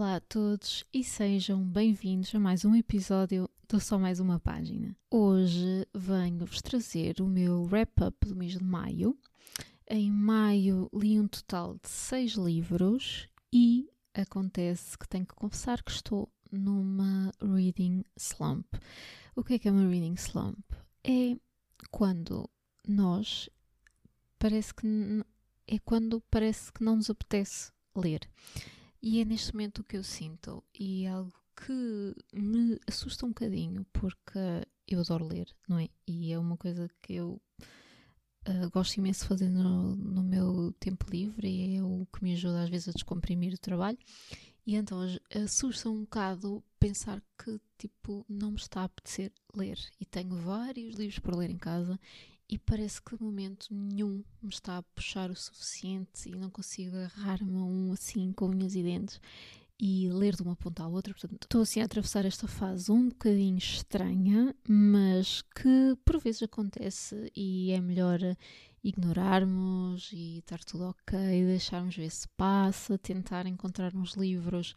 Olá 0.00 0.16
a 0.16 0.20
todos 0.20 0.82
e 0.94 1.04
sejam 1.04 1.62
bem-vindos 1.62 2.34
a 2.34 2.40
mais 2.40 2.64
um 2.64 2.74
episódio 2.74 3.46
do 3.68 3.78
Só 3.78 3.98
Mais 3.98 4.18
Uma 4.18 4.40
Página. 4.40 4.96
Hoje 5.10 5.86
venho-vos 5.94 6.62
trazer 6.62 7.20
o 7.20 7.26
meu 7.26 7.64
wrap-up 7.64 8.26
do 8.26 8.34
mês 8.34 8.52
de 8.52 8.64
maio. 8.64 9.14
Em 9.86 10.10
maio 10.10 10.88
li 10.94 11.20
um 11.20 11.28
total 11.28 11.74
de 11.74 11.90
seis 11.90 12.32
livros 12.32 13.28
e 13.52 13.90
acontece 14.14 14.96
que 14.96 15.06
tenho 15.06 15.26
que 15.26 15.34
confessar 15.34 15.82
que 15.82 15.90
estou 15.90 16.32
numa 16.50 17.30
reading 17.38 18.02
slump. 18.16 18.64
O 19.36 19.44
que 19.44 19.52
é 19.52 19.58
que 19.58 19.68
é 19.68 19.70
uma 19.70 19.86
reading 19.86 20.14
slump? 20.14 20.64
É 21.04 21.36
quando 21.90 22.48
nós 22.88 23.50
parece 24.38 24.72
que 24.74 24.86
é 25.66 25.78
quando 25.80 26.22
parece 26.30 26.72
que 26.72 26.82
não 26.82 26.96
nos 26.96 27.10
apetece 27.10 27.70
ler. 27.94 28.26
E 29.02 29.20
é 29.20 29.24
neste 29.24 29.52
momento 29.54 29.78
o 29.80 29.84
que 29.84 29.96
eu 29.96 30.04
sinto, 30.04 30.62
e 30.78 31.04
é 31.04 31.08
algo 31.08 31.32
que 31.56 32.14
me 32.34 32.78
assusta 32.86 33.24
um 33.24 33.30
bocadinho, 33.30 33.86
porque 33.92 34.38
eu 34.86 35.00
adoro 35.00 35.26
ler, 35.26 35.48
não 35.68 35.78
é? 35.78 35.88
E 36.06 36.32
é 36.32 36.38
uma 36.38 36.56
coisa 36.56 36.88
que 37.02 37.14
eu 37.14 37.40
uh, 38.48 38.70
gosto 38.72 38.96
imenso 38.96 39.22
de 39.22 39.28
fazer 39.28 39.48
no, 39.48 39.94
no, 39.96 40.22
meu 40.22 40.72
tempo 40.78 41.06
livre 41.10 41.48
e 41.48 41.76
é 41.76 41.82
o 41.82 42.06
que 42.12 42.22
me 42.22 42.34
ajuda 42.34 42.62
às 42.62 42.70
vezes 42.70 42.88
a 42.88 42.92
descomprimir 42.92 43.54
o 43.54 43.58
trabalho. 43.58 43.98
E 44.66 44.76
então 44.76 45.00
assusta 45.34 45.88
um 45.88 46.02
bocado 46.02 46.62
pensar 46.78 47.22
que 47.38 47.60
tipo 47.78 48.24
não 48.28 48.52
me 48.52 48.58
está 48.58 48.82
a 48.82 48.84
apetecer 48.84 49.32
ler 49.54 49.78
e 49.98 50.04
tenho 50.04 50.36
vários 50.36 50.94
livros 50.94 51.18
para 51.18 51.36
ler 51.36 51.50
em 51.50 51.56
casa 51.56 51.98
e 52.50 52.58
parece 52.58 53.00
que 53.00 53.16
de 53.16 53.22
momento 53.22 53.68
nenhum 53.70 54.24
me 54.42 54.48
está 54.48 54.78
a 54.78 54.82
puxar 54.82 55.30
o 55.30 55.36
suficiente 55.36 56.28
e 56.28 56.32
não 56.32 56.50
consigo 56.50 56.96
agarrar-me 56.96 57.56
a 57.56 57.62
um 57.62 57.92
assim 57.92 58.32
com 58.32 58.46
unhas 58.46 58.74
e 58.74 58.82
dentes 58.82 59.20
e 59.78 60.08
ler 60.10 60.34
de 60.34 60.42
uma 60.42 60.56
ponta 60.56 60.82
à 60.82 60.88
outra. 60.88 61.14
Portanto, 61.14 61.44
estou 61.44 61.62
assim 61.62 61.80
a 61.80 61.84
atravessar 61.84 62.26
esta 62.26 62.48
fase 62.48 62.90
um 62.90 63.08
bocadinho 63.08 63.56
estranha, 63.56 64.54
mas 64.68 65.42
que 65.42 65.96
por 66.04 66.18
vezes 66.18 66.42
acontece 66.42 67.30
e 67.36 67.70
é 67.70 67.80
melhor 67.80 68.18
ignorarmos 68.82 70.10
e 70.12 70.38
estar 70.38 70.58
tudo 70.64 70.84
ok, 70.84 71.18
deixarmos 71.46 71.96
ver 71.96 72.10
se 72.10 72.26
passa, 72.36 72.98
tentar 72.98 73.46
encontrar 73.46 73.94
uns 73.94 74.14
livros 74.14 74.74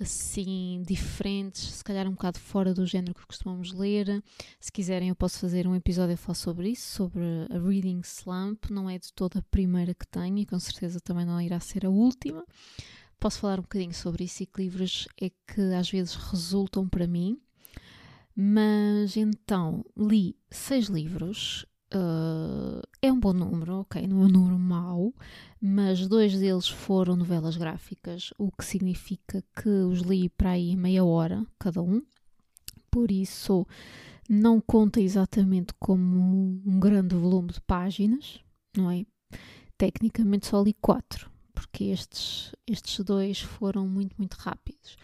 assim 0.00 0.82
diferentes, 0.86 1.74
se 1.74 1.84
calhar 1.84 2.08
um 2.08 2.12
bocado 2.12 2.38
fora 2.38 2.72
do 2.72 2.86
género 2.86 3.14
que 3.14 3.26
costumamos 3.26 3.72
ler. 3.72 4.22
Se 4.58 4.72
quiserem, 4.72 5.10
eu 5.10 5.14
posso 5.14 5.38
fazer 5.38 5.66
um 5.66 5.74
episódio 5.74 6.14
a 6.14 6.16
falar 6.16 6.34
sobre 6.34 6.70
isso, 6.70 6.90
sobre 6.90 7.22
a 7.50 7.58
Reading 7.58 8.00
Slump. 8.00 8.70
Não 8.70 8.88
é 8.88 8.98
de 8.98 9.12
toda 9.12 9.40
a 9.40 9.42
primeira 9.42 9.94
que 9.94 10.06
tenho 10.06 10.38
e 10.38 10.46
com 10.46 10.58
certeza 10.58 11.00
também 11.00 11.26
não 11.26 11.40
irá 11.40 11.60
ser 11.60 11.84
a 11.84 11.90
última. 11.90 12.44
Posso 13.18 13.40
falar 13.40 13.58
um 13.58 13.62
bocadinho 13.62 13.92
sobre 13.92 14.24
isso 14.24 14.42
e 14.42 14.46
que 14.46 14.62
livros 14.62 15.06
é 15.20 15.30
que 15.30 15.60
às 15.78 15.90
vezes 15.90 16.14
resultam 16.14 16.88
para 16.88 17.06
mim. 17.06 17.38
Mas 18.34 19.16
então 19.16 19.84
li 19.94 20.34
seis 20.50 20.86
livros 20.86 21.66
Uh, 21.92 22.80
é 23.02 23.10
um 23.10 23.18
bom 23.18 23.32
número, 23.32 23.80
ok, 23.80 24.06
não 24.06 24.22
é 24.22 24.24
um 24.26 24.28
número 24.28 24.58
mau, 24.58 25.12
mas 25.60 26.06
dois 26.06 26.38
deles 26.38 26.68
foram 26.68 27.16
novelas 27.16 27.56
gráficas, 27.56 28.32
o 28.38 28.50
que 28.52 28.64
significa 28.64 29.42
que 29.60 29.68
os 29.68 30.00
li 30.00 30.28
para 30.28 30.50
aí 30.50 30.76
meia 30.76 31.04
hora 31.04 31.44
cada 31.58 31.82
um, 31.82 32.00
por 32.92 33.10
isso 33.10 33.66
não 34.28 34.60
conta 34.60 35.00
exatamente 35.00 35.74
como 35.80 36.62
um 36.64 36.78
grande 36.78 37.16
volume 37.16 37.48
de 37.48 37.60
páginas, 37.62 38.38
não 38.76 38.88
é? 38.88 39.04
Tecnicamente 39.76 40.46
só 40.46 40.62
li 40.62 40.74
quatro, 40.74 41.28
porque 41.52 41.84
estes, 41.84 42.54
estes 42.64 43.04
dois 43.04 43.40
foram 43.40 43.88
muito, 43.88 44.14
muito 44.16 44.34
rápidos. 44.34 44.96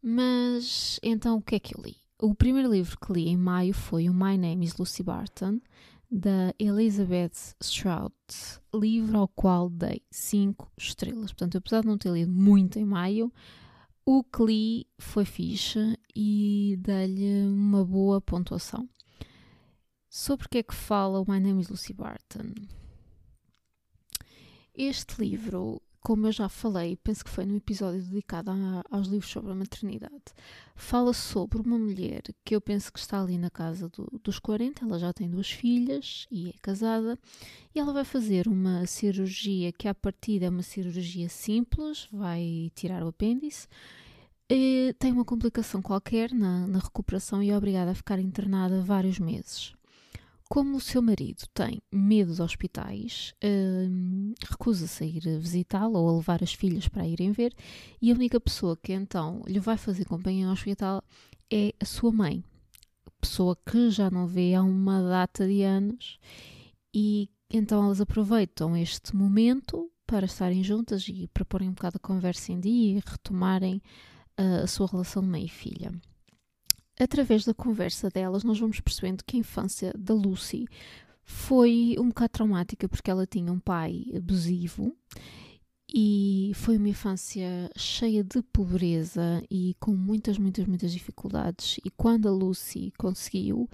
Mas 0.00 1.00
então 1.02 1.38
o 1.38 1.42
que 1.42 1.56
é 1.56 1.58
que 1.58 1.76
eu 1.76 1.82
li? 1.82 1.96
O 2.20 2.34
primeiro 2.34 2.70
livro 2.70 2.96
que 2.98 3.12
li 3.12 3.28
em 3.28 3.36
maio 3.36 3.74
foi 3.74 4.08
o 4.08 4.14
My 4.14 4.38
Name 4.38 4.64
is 4.64 4.76
Lucy 4.76 5.02
Barton, 5.02 5.60
da 6.10 6.54
Elizabeth 6.58 7.54
Strout, 7.62 8.14
livro 8.74 9.18
ao 9.18 9.28
qual 9.28 9.68
dei 9.68 10.02
5 10.10 10.72
estrelas. 10.78 11.32
Portanto, 11.32 11.58
apesar 11.58 11.82
de 11.82 11.86
não 11.86 11.98
ter 11.98 12.10
lido 12.10 12.32
muito 12.32 12.78
em 12.78 12.84
maio, 12.84 13.32
o 14.04 14.24
que 14.24 14.42
li 14.42 14.86
foi 14.98 15.24
fixe 15.24 15.98
e 16.16 16.78
dei-lhe 16.80 17.46
uma 17.48 17.84
boa 17.84 18.20
pontuação. 18.20 18.88
Sobre 20.08 20.46
o 20.46 20.48
que 20.48 20.58
é 20.58 20.62
que 20.62 20.74
fala 20.74 21.20
o 21.20 21.30
My 21.30 21.38
Name 21.38 21.60
is 21.60 21.68
Lucy 21.68 21.92
Barton? 21.92 22.54
Este 24.74 25.20
livro 25.20 25.82
como 26.00 26.26
eu 26.26 26.32
já 26.32 26.48
falei, 26.48 26.96
penso 26.96 27.24
que 27.24 27.30
foi 27.30 27.44
num 27.44 27.56
episódio 27.56 28.02
dedicado 28.02 28.50
a, 28.50 28.84
aos 28.90 29.08
livros 29.08 29.30
sobre 29.30 29.52
a 29.52 29.54
maternidade, 29.54 30.32
fala 30.74 31.12
sobre 31.12 31.60
uma 31.60 31.78
mulher 31.78 32.22
que 32.44 32.54
eu 32.54 32.60
penso 32.60 32.92
que 32.92 32.98
está 32.98 33.20
ali 33.20 33.36
na 33.36 33.50
casa 33.50 33.88
do, 33.88 34.06
dos 34.22 34.38
40, 34.38 34.84
ela 34.84 34.98
já 34.98 35.12
tem 35.12 35.28
duas 35.28 35.50
filhas 35.50 36.26
e 36.30 36.50
é 36.50 36.54
casada, 36.62 37.18
e 37.74 37.78
ela 37.78 37.92
vai 37.92 38.04
fazer 38.04 38.46
uma 38.46 38.86
cirurgia 38.86 39.72
que, 39.72 39.88
à 39.88 39.94
partida, 39.94 40.46
é 40.46 40.50
uma 40.50 40.62
cirurgia 40.62 41.28
simples, 41.28 42.08
vai 42.12 42.70
tirar 42.74 43.02
o 43.02 43.08
apêndice, 43.08 43.68
tem 44.98 45.12
uma 45.12 45.24
complicação 45.24 45.82
qualquer 45.82 46.32
na, 46.32 46.66
na 46.66 46.78
recuperação 46.78 47.42
e 47.42 47.50
é 47.50 47.56
obrigada 47.56 47.90
a 47.90 47.94
ficar 47.94 48.18
internada 48.18 48.80
vários 48.80 49.18
meses. 49.18 49.77
Como 50.50 50.78
o 50.78 50.80
seu 50.80 51.02
marido 51.02 51.42
tem 51.52 51.78
medo 51.92 52.34
de 52.34 52.40
hospitais, 52.40 53.34
hum, 53.44 54.32
recusa-se 54.48 55.04
a 55.04 55.06
ir 55.06 55.20
visitá-la 55.38 55.98
ou 55.98 56.08
a 56.08 56.16
levar 56.16 56.42
as 56.42 56.54
filhas 56.54 56.88
para 56.88 57.06
irem 57.06 57.32
ver, 57.32 57.54
e 58.00 58.10
a 58.10 58.14
única 58.14 58.40
pessoa 58.40 58.74
que 58.74 58.94
então 58.94 59.42
lhe 59.46 59.60
vai 59.60 59.76
fazer 59.76 60.06
companhia 60.06 60.46
no 60.46 60.52
hospital 60.52 61.02
é 61.52 61.74
a 61.78 61.84
sua 61.84 62.10
mãe, 62.10 62.42
pessoa 63.20 63.54
que 63.66 63.90
já 63.90 64.10
não 64.10 64.26
vê 64.26 64.54
há 64.54 64.62
uma 64.62 65.02
data 65.02 65.46
de 65.46 65.62
anos, 65.62 66.18
e 66.94 67.28
então 67.50 67.84
elas 67.84 68.00
aproveitam 68.00 68.74
este 68.74 69.14
momento 69.14 69.90
para 70.06 70.24
estarem 70.24 70.64
juntas 70.64 71.06
e 71.08 71.28
para 71.28 71.44
porem 71.44 71.68
um 71.68 71.74
bocado 71.74 71.98
a 71.98 72.06
conversa 72.06 72.52
em 72.52 72.60
dia 72.60 72.96
e 72.96 73.02
retomarem 73.06 73.82
uh, 74.40 74.64
a 74.64 74.66
sua 74.66 74.86
relação 74.86 75.22
de 75.22 75.28
mãe 75.28 75.44
e 75.44 75.48
filha 75.48 75.92
através 76.98 77.44
da 77.44 77.54
conversa 77.54 78.10
delas, 78.10 78.44
nós 78.44 78.58
vamos 78.58 78.80
percebendo 78.80 79.24
que 79.24 79.36
a 79.36 79.40
infância 79.40 79.92
da 79.96 80.14
Lucy 80.14 80.66
foi 81.24 81.96
um 81.98 82.08
bocado 82.08 82.30
traumática 82.30 82.88
porque 82.88 83.10
ela 83.10 83.26
tinha 83.26 83.52
um 83.52 83.58
pai 83.58 84.06
abusivo 84.16 84.96
e 85.92 86.52
foi 86.54 86.76
uma 86.76 86.88
infância 86.88 87.70
cheia 87.76 88.22
de 88.22 88.42
pobreza 88.42 89.42
e 89.50 89.74
com 89.80 89.94
muitas, 89.94 90.38
muitas, 90.38 90.66
muitas 90.66 90.92
dificuldades. 90.92 91.78
E 91.84 91.90
quando 91.90 92.28
a 92.28 92.32
Lucy 92.32 92.92
conseguiu, 92.98 93.68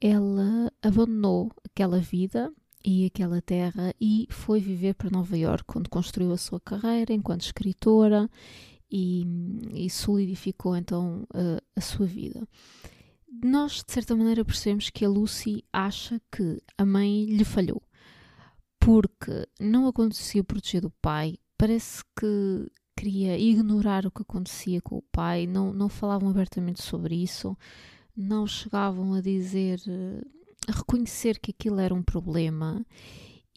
ela 0.00 0.70
abandonou 0.82 1.50
aquela 1.64 1.98
vida 1.98 2.52
e 2.84 3.06
aquela 3.06 3.40
terra 3.40 3.92
e 4.00 4.28
foi 4.30 4.60
viver 4.60 4.94
para 4.94 5.10
Nova 5.10 5.36
York, 5.36 5.64
onde 5.76 5.88
construiu 5.90 6.32
a 6.32 6.36
sua 6.36 6.60
carreira 6.60 7.12
enquanto 7.12 7.42
escritora 7.42 8.30
e, 8.90 9.24
e 9.72 9.90
solidificou 9.90 10.76
então 10.76 11.26
a, 11.32 11.62
a 11.76 11.80
sua 11.80 12.06
vida. 12.06 12.46
Nós, 13.42 13.82
de 13.86 13.92
certa 13.92 14.16
maneira, 14.16 14.44
percebemos 14.44 14.88
que 14.90 15.04
a 15.04 15.08
Lucy 15.08 15.64
acha 15.72 16.20
que 16.30 16.62
a 16.78 16.84
mãe 16.84 17.26
lhe 17.26 17.44
falhou, 17.44 17.82
porque 18.78 19.46
não 19.60 19.86
a 19.86 19.92
proteger 19.92 20.80
do 20.80 20.90
pai, 21.02 21.36
parece 21.58 22.02
que 22.18 22.70
queria 22.96 23.38
ignorar 23.38 24.06
o 24.06 24.10
que 24.10 24.22
acontecia 24.22 24.80
com 24.80 24.96
o 24.96 25.04
pai, 25.12 25.46
não, 25.46 25.72
não 25.72 25.88
falavam 25.88 26.30
abertamente 26.30 26.82
sobre 26.82 27.14
isso, 27.14 27.56
não 28.16 28.46
chegavam 28.46 29.12
a 29.12 29.20
dizer, 29.20 29.82
a 30.66 30.72
reconhecer 30.72 31.38
que 31.38 31.50
aquilo 31.50 31.78
era 31.78 31.94
um 31.94 32.02
problema 32.02 32.84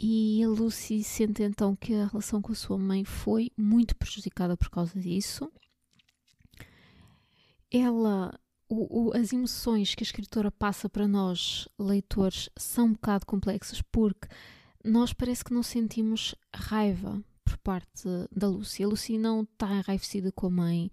e 0.02 0.42
a 0.42 0.48
Lucy 0.48 1.04
sente 1.04 1.44
então 1.44 1.76
que 1.76 1.94
a 1.94 2.08
relação 2.08 2.42
com 2.42 2.54
a 2.54 2.56
sua 2.56 2.78
mãe 2.78 3.04
foi 3.04 3.52
muito 3.58 3.94
prejudicada 3.98 4.56
por 4.56 4.70
causa 4.70 4.98
disso. 4.98 5.52
Ela, 7.70 8.34
o, 8.70 9.10
o, 9.10 9.14
as 9.14 9.34
emoções 9.34 9.94
que 9.94 10.02
a 10.02 10.08
escritora 10.08 10.50
passa 10.50 10.88
para 10.88 11.06
nós, 11.06 11.68
leitores, 11.78 12.50
são 12.58 12.86
um 12.86 12.94
bocado 12.94 13.26
complexas 13.26 13.82
porque 13.92 14.30
nós 14.86 15.12
parece 15.12 15.44
que 15.44 15.54
não 15.54 15.62
sentimos 15.62 16.34
raiva 16.56 17.22
por 17.44 17.58
parte 17.58 18.08
da 18.34 18.48
Lucy. 18.48 18.86
A 18.86 18.88
Lucy 18.88 19.18
não 19.18 19.42
está 19.42 19.70
enraivecida 19.76 20.32
com 20.32 20.48
a 20.48 20.52
mãe, 20.52 20.90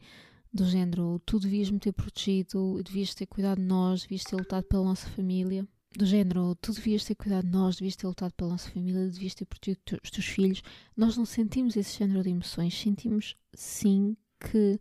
do 0.52 0.64
género: 0.67 1.23
tu 1.25 1.38
devias 1.38 1.70
me 1.70 1.79
ter 1.79 1.93
protegido, 1.93 2.82
devias 2.82 3.14
ter 3.14 3.26
cuidado 3.26 3.59
de 3.61 3.67
nós, 3.67 4.02
devias 4.02 4.25
ter 4.25 4.35
lutado 4.35 4.64
pela 4.64 4.82
nossa 4.82 5.09
família 5.11 5.64
do 5.99 6.07
género, 6.07 6.55
tu 6.61 6.73
devias 6.73 7.05
ter 7.05 7.15
cuidado 7.15 7.45
de 7.45 7.51
nós, 7.51 7.77
devias 7.77 7.97
ter 7.97 8.07
lutado 8.07 8.33
pela 8.33 8.51
nossa 8.51 8.71
família, 8.71 9.09
devias 9.09 9.35
ter 9.35 9.45
protegido 9.45 9.81
os 10.03 10.11
teus 10.11 10.27
filhos. 10.27 10.63
Nós 10.97 11.17
não 11.17 11.25
sentimos 11.25 11.77
esse 11.77 11.99
género 11.99 12.23
de 12.23 12.31
emoções, 12.31 12.79
sentimos 12.79 13.37
sim 13.55 14.17
que 14.41 14.79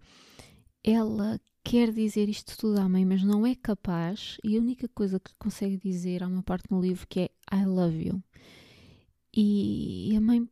ela 0.84 1.40
quer 1.64 1.92
dizer 1.92 2.30
isto 2.30 2.58
tudo 2.58 2.80
à 2.80 2.88
mãe, 2.88 3.06
mas 3.06 3.24
não 3.24 3.46
é 3.46 3.56
capaz, 3.56 4.38
e 4.44 4.56
a 4.56 4.60
única 4.60 4.88
coisa 4.90 5.20
que 5.20 5.32
consegue 5.40 5.78
dizer 5.78 6.22
há 6.22 6.28
uma 6.28 6.44
parte 6.44 6.70
no 6.70 6.80
livro 6.80 7.08
que 7.08 7.22
é 7.22 7.30
I 7.52 7.66
love 7.66 8.08
you. 8.08 8.24
E 9.36 10.14
a 10.16 10.22
mãe 10.22 10.48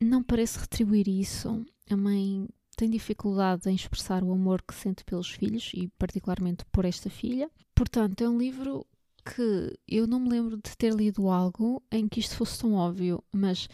não 0.00 0.22
parece 0.22 0.58
retribuir 0.58 1.08
isso. 1.08 1.64
A 1.88 1.96
mãe 1.96 2.46
tem 2.76 2.90
dificuldade 2.90 3.68
em 3.70 3.74
expressar 3.74 4.22
o 4.22 4.32
amor 4.32 4.62
que 4.62 4.74
sente 4.74 5.04
pelos 5.04 5.30
filhos 5.30 5.72
e, 5.74 5.88
particularmente, 5.98 6.64
por 6.70 6.84
esta 6.84 7.08
filha. 7.08 7.50
Portanto, 7.74 8.22
é 8.22 8.28
um 8.28 8.38
livro 8.38 8.86
que 9.34 9.78
eu 9.86 10.06
não 10.06 10.20
me 10.20 10.30
lembro 10.30 10.56
de 10.56 10.76
ter 10.76 10.94
lido 10.94 11.28
algo 11.28 11.82
em 11.90 12.08
que 12.08 12.20
isto 12.20 12.34
fosse 12.34 12.60
tão 12.60 12.74
óbvio, 12.74 13.22
mas 13.32 13.68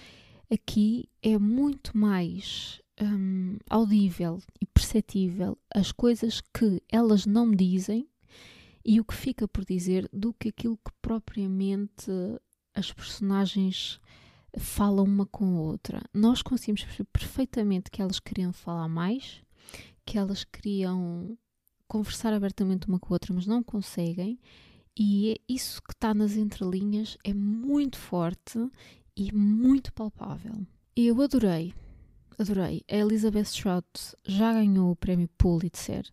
aqui 0.53 1.09
é 1.23 1.39
muito 1.39 1.97
mais 1.97 2.81
um, 3.01 3.57
audível 3.71 4.41
e 4.61 4.67
perceptível 4.67 5.57
as 5.73 5.93
coisas 5.93 6.41
que 6.41 6.83
elas 6.91 7.25
não 7.25 7.47
me 7.47 7.57
dizem 7.57 8.09
e 8.85 9.01
o 9.01 9.05
que 9.05 9.15
fica 9.15 9.47
por 9.47 9.65
dizer 9.65 10.09
do 10.13 10.35
que 10.35 10.49
aquilo 10.49 10.77
que 10.77 10.93
propriamente 11.01 12.11
as 12.75 12.93
personagens 12.93 14.01
falam 14.59 15.05
uma 15.05 15.27
com 15.27 15.57
a 15.57 15.61
outra. 15.61 16.03
Nós 16.13 16.43
conseguimos 16.43 16.83
perceber 16.83 17.09
perfeitamente 17.13 17.91
que 17.91 18.03
elas 18.03 18.21
queriam 18.21 18.53
falar 18.53 18.89
mais, 18.89 19.43
que 20.05 20.19
elas 20.19 20.45
queriam 20.45 21.39
conversar 21.89 22.33
abertamente 22.33 22.89
uma 22.89 22.99
com 22.99 23.13
a 23.13 23.15
outra, 23.15 23.33
mas 23.33 23.47
não 23.47 23.63
conseguem. 23.63 24.39
E 24.97 25.41
isso 25.49 25.83
que 25.83 25.93
está 25.93 26.15
nas 26.15 26.37
entrelinhas 26.37 27.17
é 27.25 27.35
muito 27.35 27.99
forte 27.99 28.59
e 29.17 29.33
muito 29.33 29.93
palpável. 29.93 30.55
Eu 30.97 31.21
adorei, 31.21 31.75
adorei. 32.39 32.83
A 32.89 32.97
Elizabeth 32.97 33.45
Strout 33.45 34.17
já 34.25 34.53
ganhou 34.53 34.93
o 34.93 34.97
prémio 34.97 35.29
Pulitzer 35.37 36.05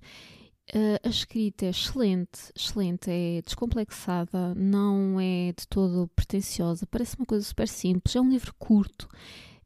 Uh, 0.73 0.95
a 1.03 1.09
escrita 1.09 1.65
é 1.65 1.69
excelente, 1.69 2.49
excelente, 2.55 3.09
é 3.09 3.41
descomplexada, 3.41 4.55
não 4.55 5.19
é 5.19 5.51
de 5.51 5.67
todo 5.67 6.09
pretenciosa, 6.15 6.87
parece 6.87 7.17
uma 7.17 7.25
coisa 7.25 7.45
super 7.45 7.67
simples. 7.67 8.15
É 8.15 8.21
um 8.21 8.29
livro 8.29 8.53
curto, 8.57 9.09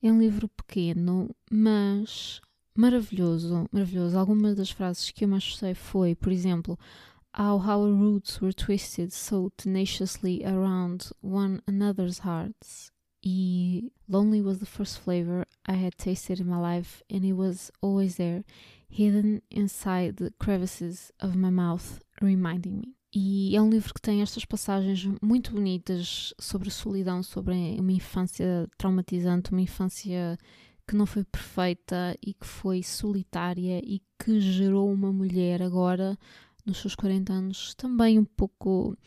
é 0.01 0.11
um 0.11 0.19
livro 0.19 0.49
pequeno, 0.49 1.29
mas 1.51 2.41
maravilhoso, 2.75 3.67
maravilhoso. 3.71 4.17
Algumas 4.17 4.55
das 4.55 4.71
frases 4.71 5.11
que 5.11 5.25
eu 5.25 5.29
mais 5.29 5.43
gostei 5.43 5.75
foi, 5.75 6.15
por 6.15 6.31
exemplo, 6.31 6.77
How 7.37 7.59
our 7.59 7.91
roots 7.91 8.39
were 8.39 8.53
twisted 8.53 9.11
so 9.11 9.51
tenaciously 9.57 10.45
around 10.45 11.11
one 11.19 11.61
another's 11.67 12.19
hearts. 12.19 12.91
E 13.21 13.91
lonely 14.07 14.41
was 14.41 14.59
the 14.59 14.65
first 14.65 14.99
flavor 14.99 15.45
I 15.65 15.73
had 15.73 15.97
tasted 15.97 16.39
in 16.39 16.47
my 16.47 16.59
life, 16.59 17.03
and 17.09 17.25
it 17.25 17.33
was 17.33 17.71
always 17.81 18.15
there 18.15 18.45
hidden 18.87 19.41
inside 19.51 20.15
the 20.15 20.31
crevices 20.39 21.11
of 21.19 21.35
my 21.35 21.49
mouth, 21.49 21.99
reminding 22.21 22.79
me. 22.79 22.95
E 23.13 23.55
é 23.55 23.61
um 23.61 23.69
livro 23.69 23.93
que 23.93 24.01
tem 24.01 24.21
estas 24.21 24.45
passagens 24.45 25.05
muito 25.21 25.51
bonitas 25.51 26.33
sobre 26.39 26.69
solidão, 26.69 27.21
sobre 27.23 27.53
uma 27.79 27.91
infância 27.91 28.69
traumatizante, 28.77 29.51
uma 29.51 29.61
infância 29.61 30.37
que 30.87 30.95
não 30.95 31.05
foi 31.05 31.23
perfeita 31.23 32.15
e 32.21 32.33
que 32.33 32.45
foi 32.45 32.83
solitária 32.83 33.79
e 33.83 34.01
que 34.19 34.39
gerou 34.39 34.91
uma 34.91 35.11
mulher 35.11 35.61
agora, 35.61 36.17
nos 36.65 36.79
seus 36.79 36.95
40 36.95 37.31
anos, 37.31 37.75
também 37.75 38.17
um 38.17 38.25
pouco 38.25 38.97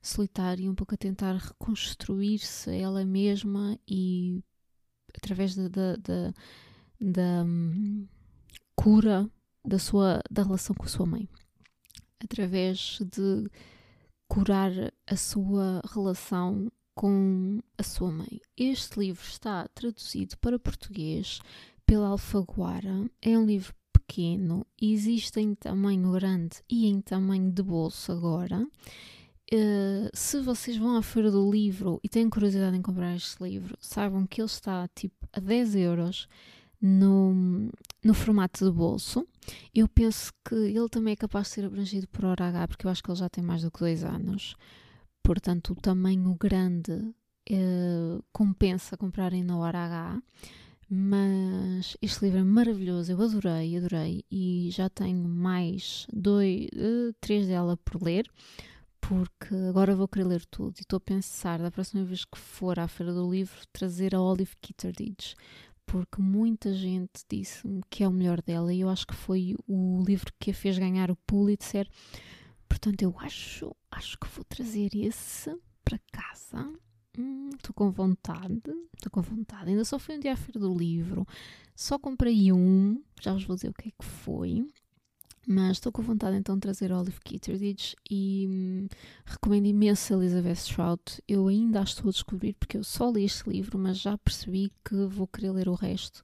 solitária, 0.00 0.70
um 0.70 0.74
pouco 0.74 0.94
a 0.94 0.98
tentar 0.98 1.36
reconstruir-se 1.36 2.70
ela 2.70 3.04
mesma 3.04 3.78
e 3.86 4.42
através 5.16 5.56
da, 5.56 5.96
da, 7.00 7.44
hum, 7.44 8.06
cura 8.76 9.28
da, 9.64 9.78
sua, 9.78 10.22
da 10.30 10.42
relação 10.42 10.74
com 10.76 10.84
a 10.84 10.88
sua 10.88 11.06
mãe, 11.06 11.28
através 12.22 12.98
de 13.00 13.50
curar 14.28 14.70
a 15.06 15.16
sua 15.16 15.82
relação 15.92 16.70
com 16.94 17.60
a 17.76 17.82
sua 17.82 18.12
mãe. 18.12 18.40
Este 18.56 19.00
livro 19.00 19.24
está 19.24 19.66
traduzido 19.68 20.36
para 20.38 20.58
português 20.58 21.40
pela 21.86 22.08
Alfaguara. 22.08 23.08
É 23.22 23.38
um 23.38 23.46
livro 23.46 23.74
pequeno, 24.08 24.66
existe 24.80 25.38
em 25.38 25.54
tamanho 25.54 26.10
grande 26.12 26.56
e 26.68 26.86
em 26.86 27.00
tamanho 27.02 27.52
de 27.52 27.62
bolso 27.62 28.10
agora. 28.10 28.66
Uh, 29.52 30.10
se 30.12 30.40
vocês 30.40 30.76
vão 30.76 30.96
à 30.96 31.02
feira 31.02 31.30
do 31.30 31.50
livro 31.50 32.00
e 32.02 32.08
têm 32.08 32.28
curiosidade 32.28 32.76
em 32.76 32.82
comprar 32.82 33.14
este 33.14 33.42
livro, 33.42 33.76
saibam 33.80 34.26
que 34.26 34.40
ele 34.40 34.46
está 34.46 34.88
tipo 34.94 35.28
a 35.32 35.40
10 35.40 35.76
euros 35.76 36.28
no, 36.80 37.70
no 38.02 38.14
formato 38.14 38.64
de 38.64 38.70
bolso. 38.70 39.26
Eu 39.74 39.88
penso 39.88 40.32
que 40.46 40.54
ele 40.54 40.88
também 40.88 41.12
é 41.12 41.16
capaz 41.16 41.48
de 41.48 41.54
ser 41.54 41.64
abrangido 41.64 42.08
por 42.08 42.24
hora 42.24 42.48
H, 42.48 42.68
porque 42.68 42.86
eu 42.86 42.90
acho 42.90 43.02
que 43.02 43.10
ele 43.10 43.18
já 43.18 43.28
tem 43.28 43.44
mais 43.44 43.62
do 43.62 43.70
que 43.70 43.80
dois 43.80 44.04
anos. 44.04 44.54
Portanto, 45.22 45.72
o 45.72 45.76
tamanho 45.76 46.34
grande 46.34 47.14
eh, 47.50 48.18
compensa 48.32 48.96
comprarem 48.96 49.42
na 49.42 49.56
hora 49.58 49.78
H. 49.78 50.22
Mas 50.90 51.98
este 52.00 52.24
livro 52.24 52.40
é 52.40 52.44
maravilhoso, 52.44 53.12
eu 53.12 53.20
adorei, 53.20 53.76
adorei. 53.76 54.24
E 54.30 54.70
já 54.72 54.88
tenho 54.88 55.28
mais 55.28 56.06
dois, 56.12 56.66
uh, 56.68 57.12
três 57.20 57.46
dela 57.46 57.76
por 57.76 58.02
ler, 58.02 58.30
porque 59.00 59.54
agora 59.68 59.94
vou 59.94 60.08
querer 60.08 60.24
ler 60.24 60.46
tudo. 60.46 60.78
E 60.78 60.80
estou 60.80 60.96
a 60.96 61.00
pensar, 61.00 61.58
da 61.58 61.70
próxima 61.70 62.04
vez 62.04 62.24
que 62.24 62.38
for 62.38 62.78
à 62.78 62.88
Feira 62.88 63.12
do 63.12 63.30
Livro, 63.30 63.58
trazer 63.70 64.14
a 64.14 64.22
Olive 64.22 64.56
Kitteridge, 64.62 65.34
porque 65.84 66.22
muita 66.22 66.72
gente 66.72 67.22
disse-me 67.30 67.82
que 67.90 68.02
é 68.02 68.08
o 68.08 68.12
melhor 68.12 68.40
dela 68.40 68.72
e 68.72 68.80
eu 68.80 68.88
acho 68.88 69.06
que 69.06 69.14
foi 69.14 69.56
o 69.66 70.02
livro 70.06 70.32
que 70.40 70.52
a 70.52 70.54
fez 70.54 70.78
ganhar 70.78 71.10
o 71.10 71.16
Pulitzer. 71.26 71.86
Portanto, 72.66 73.02
eu 73.02 73.14
acho, 73.18 73.74
acho 73.90 74.18
que 74.18 74.28
vou 74.28 74.44
trazer 74.44 74.90
esse 74.94 75.54
para 75.84 75.98
casa. 76.12 76.70
Estou 77.18 77.72
hum, 77.72 77.74
com 77.74 77.90
vontade, 77.90 78.62
estou 78.94 79.10
com 79.10 79.22
vontade. 79.22 79.70
Ainda 79.70 79.84
só 79.84 79.98
fui 79.98 80.16
um 80.16 80.20
dia 80.20 80.32
à 80.32 80.36
feira 80.36 80.60
do 80.60 80.72
livro, 80.72 81.26
só 81.74 81.98
comprei 81.98 82.52
um, 82.52 83.02
já 83.20 83.32
vos 83.32 83.44
vou 83.44 83.56
dizer 83.56 83.70
o 83.70 83.74
que 83.74 83.88
é 83.88 83.92
que 83.98 84.04
foi. 84.04 84.66
Mas 85.50 85.78
estou 85.78 85.90
com 85.90 86.02
vontade 86.02 86.36
então 86.36 86.56
de 86.56 86.60
trazer 86.60 86.92
Olive 86.92 87.20
Kitteridge 87.20 87.96
e 88.10 88.46
hum, 88.48 88.86
recomendo 89.24 89.66
imenso 89.66 90.12
a 90.12 90.16
Elizabeth 90.18 90.56
Strout. 90.56 91.22
Eu 91.26 91.48
ainda 91.48 91.80
a 91.80 91.84
estou 91.84 92.08
a 92.08 92.12
descobrir 92.12 92.52
porque 92.54 92.76
eu 92.76 92.84
só 92.84 93.10
li 93.10 93.24
este 93.24 93.48
livro, 93.48 93.78
mas 93.78 93.98
já 93.98 94.16
percebi 94.18 94.70
que 94.84 95.06
vou 95.06 95.26
querer 95.26 95.52
ler 95.52 95.68
o 95.68 95.74
resto 95.74 96.22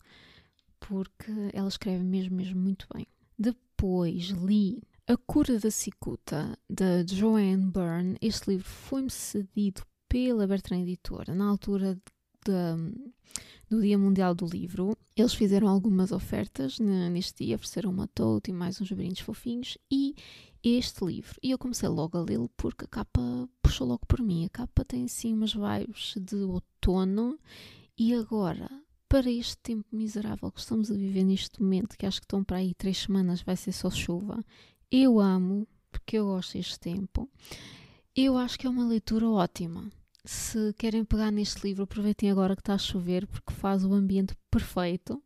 porque 0.86 1.32
ela 1.52 1.68
escreve 1.68 2.04
mesmo, 2.04 2.36
mesmo 2.36 2.60
muito 2.60 2.86
bem. 2.94 3.06
Depois 3.38 4.28
li 4.28 4.82
A 5.06 5.16
Cura 5.16 5.58
da 5.58 5.70
Cicuta, 5.70 6.58
da 6.68 7.04
Joanne 7.06 7.70
Byrne. 7.70 8.18
Este 8.20 8.50
livro 8.50 8.68
foi-me 8.68 9.10
cedido 9.10 9.82
pela 10.14 10.46
Bertrand 10.46 10.82
Editora 10.82 11.34
na 11.34 11.44
altura 11.44 11.96
de, 12.46 12.52
do 13.68 13.82
Dia 13.82 13.98
Mundial 13.98 14.32
do 14.32 14.46
Livro. 14.46 14.96
Eles 15.16 15.34
fizeram 15.34 15.66
algumas 15.66 16.12
ofertas 16.12 16.78
neste 16.78 17.44
dia, 17.44 17.56
ofereceram 17.56 17.90
uma 17.90 18.06
tote 18.06 18.52
e 18.52 18.54
mais 18.54 18.80
uns 18.80 18.92
brindes 18.92 19.22
fofinhos 19.22 19.76
e 19.90 20.14
este 20.62 21.04
livro. 21.04 21.34
E 21.42 21.50
eu 21.50 21.58
comecei 21.58 21.88
logo 21.88 22.16
a 22.16 22.22
lê-lo 22.22 22.48
porque 22.56 22.84
a 22.84 22.86
capa 22.86 23.20
puxou 23.60 23.88
logo 23.88 24.06
por 24.06 24.22
mim. 24.22 24.44
A 24.44 24.50
capa 24.50 24.84
tem 24.84 25.04
assim 25.06 25.34
umas 25.34 25.52
vibes 25.52 26.14
de 26.16 26.36
outono 26.36 27.36
e 27.98 28.14
agora, 28.14 28.70
para 29.08 29.28
este 29.28 29.56
tempo 29.56 29.88
miserável 29.90 30.52
que 30.52 30.60
estamos 30.60 30.92
a 30.92 30.94
viver 30.94 31.24
neste 31.24 31.60
momento, 31.60 31.98
que 31.98 32.06
acho 32.06 32.20
que 32.20 32.26
estão 32.26 32.44
para 32.44 32.58
aí 32.58 32.72
três 32.72 32.98
semanas, 32.98 33.42
vai 33.42 33.56
ser 33.56 33.72
só 33.72 33.90
chuva, 33.90 34.44
eu 34.92 35.18
amo, 35.18 35.66
porque 35.90 36.18
eu 36.18 36.26
gosto 36.26 36.52
deste 36.52 36.78
tempo. 36.78 37.28
Eu 38.14 38.38
acho 38.38 38.56
que 38.56 38.68
é 38.68 38.70
uma 38.70 38.86
leitura 38.86 39.28
ótima 39.28 39.90
se 40.24 40.72
querem 40.74 41.04
pegar 41.04 41.30
neste 41.30 41.66
livro, 41.66 41.84
aproveitem 41.84 42.30
agora 42.30 42.56
que 42.56 42.62
está 42.62 42.74
a 42.74 42.78
chover, 42.78 43.26
porque 43.26 43.52
faz 43.52 43.84
o 43.84 43.92
ambiente 43.92 44.34
perfeito 44.50 45.22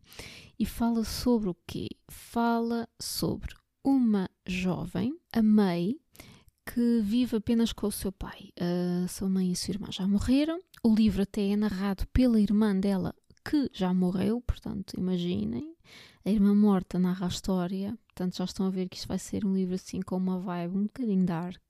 e 0.58 0.66
fala 0.66 1.04
sobre 1.04 1.48
o 1.48 1.56
quê? 1.66 1.88
Fala 2.10 2.88
sobre 3.00 3.54
uma 3.84 4.28
jovem, 4.46 5.16
a 5.32 5.42
May, 5.42 5.96
que 6.66 7.00
vive 7.00 7.36
apenas 7.36 7.72
com 7.72 7.86
o 7.86 7.92
seu 7.92 8.10
pai. 8.10 8.50
A 8.58 9.06
sua 9.08 9.28
mãe 9.28 9.50
e 9.50 9.52
a 9.52 9.56
sua 9.56 9.72
irmã 9.72 9.86
já 9.90 10.06
morreram. 10.06 10.60
O 10.82 10.94
livro 10.94 11.22
até 11.22 11.48
é 11.48 11.56
narrado 11.56 12.06
pela 12.12 12.40
irmã 12.40 12.74
dela, 12.74 13.14
que 13.44 13.70
já 13.72 13.94
morreu, 13.94 14.40
portanto, 14.40 14.94
imaginem. 14.98 15.74
A 16.24 16.30
irmã 16.30 16.54
morta 16.54 16.98
narra 16.98 17.26
a 17.26 17.28
história, 17.28 17.96
portanto, 18.08 18.36
já 18.36 18.44
estão 18.44 18.66
a 18.66 18.70
ver 18.70 18.88
que 18.88 18.96
isto 18.96 19.08
vai 19.08 19.18
ser 19.18 19.46
um 19.46 19.54
livro 19.54 19.76
assim 19.76 20.00
com 20.02 20.16
uma 20.16 20.38
vibe 20.40 20.76
um 20.76 20.82
bocadinho 20.82 21.24
dark. 21.24 21.62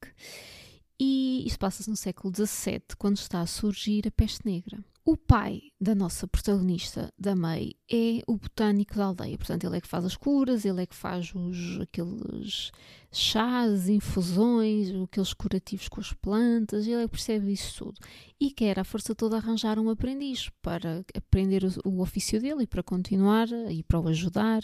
E 1.00 1.44
isso 1.46 1.58
passa-se 1.58 1.88
no 1.88 1.96
século 1.96 2.34
XVII, 2.34 2.82
quando 2.98 3.16
está 3.18 3.40
a 3.40 3.46
surgir 3.46 4.06
a 4.08 4.10
peste 4.10 4.44
negra. 4.44 4.84
O 5.04 5.16
pai 5.16 5.62
da 5.80 5.94
nossa 5.94 6.26
protagonista, 6.26 7.10
da 7.18 7.34
May, 7.34 7.72
é 7.90 8.20
o 8.26 8.36
botânico 8.36 8.94
da 8.94 9.06
aldeia. 9.06 9.38
Portanto, 9.38 9.64
ele 9.64 9.78
é 9.78 9.80
que 9.80 9.88
faz 9.88 10.04
as 10.04 10.16
curas, 10.16 10.66
ele 10.66 10.82
é 10.82 10.86
que 10.86 10.94
faz 10.94 11.32
os, 11.34 11.80
aqueles 11.80 12.72
chás, 13.10 13.88
infusões, 13.88 14.90
aqueles 15.02 15.32
curativos 15.32 15.88
com 15.88 16.00
as 16.00 16.12
plantas, 16.12 16.86
ele 16.86 16.96
é 16.96 17.04
que 17.04 17.12
percebe 17.12 17.52
isso 17.52 17.84
tudo. 17.84 18.00
E 18.38 18.50
quer, 18.50 18.78
à 18.78 18.84
força 18.84 19.14
toda, 19.14 19.36
arranjar 19.36 19.78
um 19.78 19.88
aprendiz 19.88 20.50
para 20.60 21.02
aprender 21.16 21.62
o, 21.64 21.88
o 21.88 22.02
ofício 22.02 22.38
dele 22.38 22.64
e 22.64 22.66
para 22.66 22.82
continuar 22.82 23.48
e 23.70 23.82
para 23.82 24.00
o 24.00 24.08
ajudar. 24.08 24.62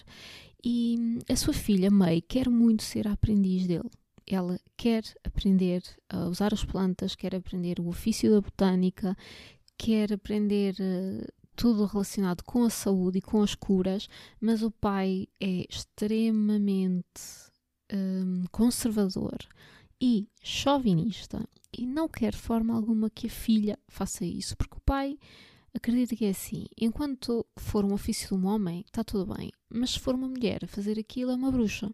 E 0.62 1.20
a 1.26 1.36
sua 1.36 1.54
filha, 1.54 1.90
May, 1.90 2.20
quer 2.20 2.50
muito 2.50 2.82
ser 2.82 3.08
a 3.08 3.12
aprendiz 3.12 3.66
dele 3.66 3.88
ela 4.26 4.58
quer 4.76 5.04
aprender 5.24 5.82
a 6.08 6.26
usar 6.26 6.52
as 6.52 6.64
plantas, 6.64 7.14
quer 7.14 7.34
aprender 7.34 7.80
o 7.80 7.88
ofício 7.88 8.30
da 8.30 8.40
botânica, 8.40 9.16
quer 9.76 10.12
aprender 10.12 10.74
uh, 10.80 11.26
tudo 11.56 11.86
relacionado 11.86 12.42
com 12.42 12.64
a 12.64 12.70
saúde 12.70 13.18
e 13.18 13.22
com 13.22 13.42
as 13.42 13.54
curas, 13.54 14.08
mas 14.40 14.62
o 14.62 14.70
pai 14.70 15.28
é 15.40 15.66
extremamente 15.68 17.50
um, 17.92 18.44
conservador 18.50 19.38
e 20.00 20.28
chauvinista 20.42 21.48
e 21.76 21.86
não 21.86 22.08
quer 22.08 22.32
de 22.32 22.38
forma 22.38 22.74
alguma 22.74 23.10
que 23.10 23.26
a 23.26 23.30
filha 23.30 23.78
faça 23.88 24.24
isso, 24.24 24.56
porque 24.56 24.76
o 24.76 24.80
pai 24.80 25.18
acredita 25.72 26.14
que 26.16 26.24
é 26.24 26.30
assim: 26.30 26.66
enquanto 26.80 27.44
for 27.56 27.84
um 27.84 27.92
ofício 27.92 28.28
de 28.28 28.34
um 28.34 28.46
homem, 28.46 28.80
está 28.86 29.02
tudo 29.02 29.34
bem, 29.34 29.50
mas 29.68 29.92
se 29.92 30.00
for 30.00 30.14
uma 30.14 30.28
mulher 30.28 30.64
a 30.64 30.68
fazer 30.68 30.98
aquilo, 30.98 31.30
é 31.30 31.34
uma 31.34 31.50
bruxa. 31.50 31.90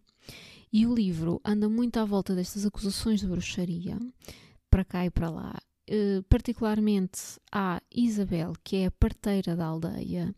E 0.73 0.87
o 0.87 0.93
livro 0.93 1.41
anda 1.43 1.67
muito 1.67 1.97
à 1.97 2.05
volta 2.05 2.33
destas 2.33 2.65
acusações 2.65 3.19
de 3.19 3.27
bruxaria, 3.27 3.99
para 4.69 4.85
cá 4.85 5.05
e 5.05 5.09
para 5.09 5.29
lá. 5.29 5.59
Uh, 5.89 6.23
particularmente 6.29 7.19
à 7.51 7.81
Isabel, 7.93 8.53
que 8.63 8.77
é 8.77 8.85
a 8.85 8.91
parteira 8.91 9.57
da 9.57 9.65
aldeia 9.65 10.33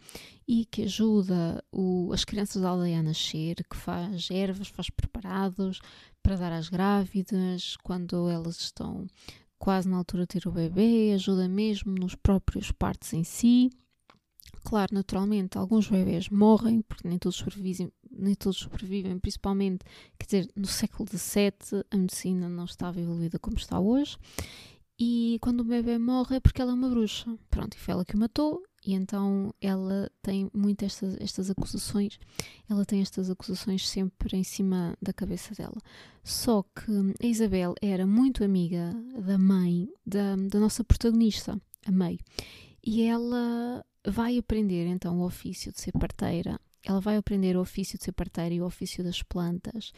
e 0.48 0.66
que 0.66 0.84
ajuda 0.84 1.64
o, 1.72 2.12
as 2.12 2.26
crianças 2.26 2.64
da 2.64 2.70
aldeia 2.70 3.00
a 3.00 3.04
nascer, 3.04 3.58
que 3.70 3.78
faz 3.78 4.32
ervas, 4.32 4.70
faz 4.70 4.90
preparados 4.90 5.80
para 6.24 6.38
dar 6.38 6.52
às 6.52 6.70
grávidas 6.70 7.78
quando 7.84 8.28
elas 8.28 8.60
estão 8.60 9.06
quase 9.60 9.88
na 9.88 9.98
altura 9.98 10.24
de 10.24 10.30
ter 10.30 10.48
o 10.48 10.52
bebê, 10.52 11.12
ajuda 11.14 11.48
mesmo 11.48 11.94
nos 11.94 12.16
próprios 12.16 12.72
partos 12.72 13.14
em 13.14 13.24
si. 13.24 13.70
Claro, 14.64 14.96
naturalmente, 14.96 15.58
alguns 15.58 15.88
bebês 15.88 16.30
morrem, 16.30 16.82
porque 16.82 17.08
nem 17.08 17.20
todos 17.20 17.38
sobrevivem, 17.38 17.92
nem 18.18 18.36
todos 18.36 18.60
sobrevivem 18.60 19.18
principalmente, 19.20 19.84
quer 20.18 20.26
dizer, 20.26 20.52
no 20.56 20.68
século 20.68 21.08
XVII 21.10 21.84
a 21.92 21.98
medicina 21.98 22.48
não 22.48 22.66
estava 22.66 23.00
evoluída 23.00 23.40
como 23.40 23.58
está 23.58 23.80
hoje. 23.80 24.18
E 25.00 25.38
quando 25.42 25.62
o 25.62 25.66
bebê 25.66 25.98
morre 25.98 26.38
é 26.38 26.40
porque 26.40 26.62
ela 26.62 26.72
é 26.72 26.76
uma 26.76 26.90
bruxa. 26.90 27.36
Pronto, 27.50 27.76
e 27.76 27.80
foi 27.80 27.94
ela 27.94 28.06
que 28.06 28.16
o 28.16 28.18
matou, 28.20 28.64
e 28.86 28.94
então 28.94 29.54
ela 29.62 30.10
tem 30.22 30.50
muitas 30.54 30.94
estas, 30.94 31.18
estas 31.20 31.50
acusações, 31.50 32.20
ela 32.70 32.86
tem 32.86 33.02
estas 33.02 33.30
acusações 33.30 33.88
sempre 33.88 34.38
em 34.38 34.44
cima 34.44 34.96
da 35.02 35.14
cabeça 35.14 35.56
dela. 35.56 35.78
Só 36.24 36.64
que 36.64 36.92
a 37.22 37.26
Isabel 37.26 37.74
era 37.82 38.06
muito 38.06 38.44
amiga 38.44 38.94
da 39.26 39.38
mãe 39.38 39.90
da, 40.06 40.36
da 40.36 40.60
nossa 40.60 40.84
protagonista, 40.84 41.60
a 41.86 41.92
May, 41.92 42.20
e 42.86 43.04
ela 43.04 43.84
vai 44.06 44.38
aprender 44.38 44.86
então 44.88 45.20
o 45.20 45.26
ofício 45.26 45.72
de 45.72 45.80
ser 45.80 45.94
parteira. 45.94 46.60
Ela 46.84 47.00
vai 47.00 47.18
aprender 47.18 47.56
o 47.56 47.62
ofício 47.62 47.98
de 47.98 48.04
ser 48.04 48.12
parteira 48.12 48.54
e 48.54 48.62
o 48.62 48.66
ofício 48.66 49.04
das 49.04 49.24
plantas 49.24 49.92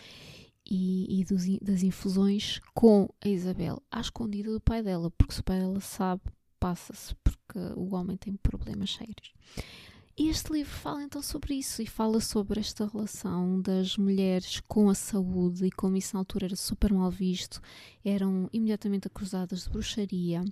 e, 0.65 1.21
e 1.21 1.23
dos, 1.23 1.43
das 1.59 1.83
infusões 1.83 2.59
com 2.73 3.07
a 3.23 3.27
Isabel, 3.27 3.81
à 3.91 4.01
escondida 4.01 4.51
do 4.51 4.59
pai 4.59 4.81
dela, 4.81 5.11
porque 5.11 5.33
se 5.33 5.41
o 5.41 5.43
pai 5.43 5.59
dela 5.59 5.79
sabe, 5.79 6.23
passa-se, 6.59 7.15
porque 7.23 7.59
o 7.75 7.93
homem 7.95 8.17
tem 8.17 8.35
problemas 8.35 8.93
sérios. 8.93 9.33
E 10.17 10.29
este 10.29 10.53
livro 10.53 10.71
fala 10.71 11.03
então 11.03 11.21
sobre 11.21 11.55
isso 11.55 11.81
e 11.81 11.85
fala 11.85 12.21
sobre 12.21 12.61
esta 12.61 12.87
relação 12.87 13.59
das 13.61 13.97
mulheres 13.97 14.61
com 14.61 14.89
a 14.89 14.95
saúde 14.95 15.65
e 15.65 15.71
como 15.71 15.97
isso 15.97 16.13
na 16.13 16.21
altura 16.21 16.45
era 16.45 16.55
super 16.55 16.93
mal 16.93 17.11
visto, 17.11 17.59
eram 18.03 18.49
imediatamente 18.53 19.07
acusadas 19.07 19.65
de 19.65 19.69
bruxaria. 19.69 20.45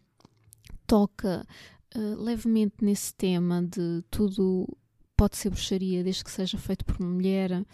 Toca 0.86 1.48
uh, 1.96 2.22
levemente 2.22 2.76
nesse 2.82 3.14
tema 3.16 3.64
de 3.64 4.04
tudo 4.12 4.68
pode 5.16 5.38
ser 5.38 5.50
bruxaria 5.50 6.04
desde 6.04 6.24
que 6.24 6.32
seja 6.32 6.58
feito 6.58 6.86
por 6.86 6.98
uma 7.00 7.10
mulher. 7.10 7.66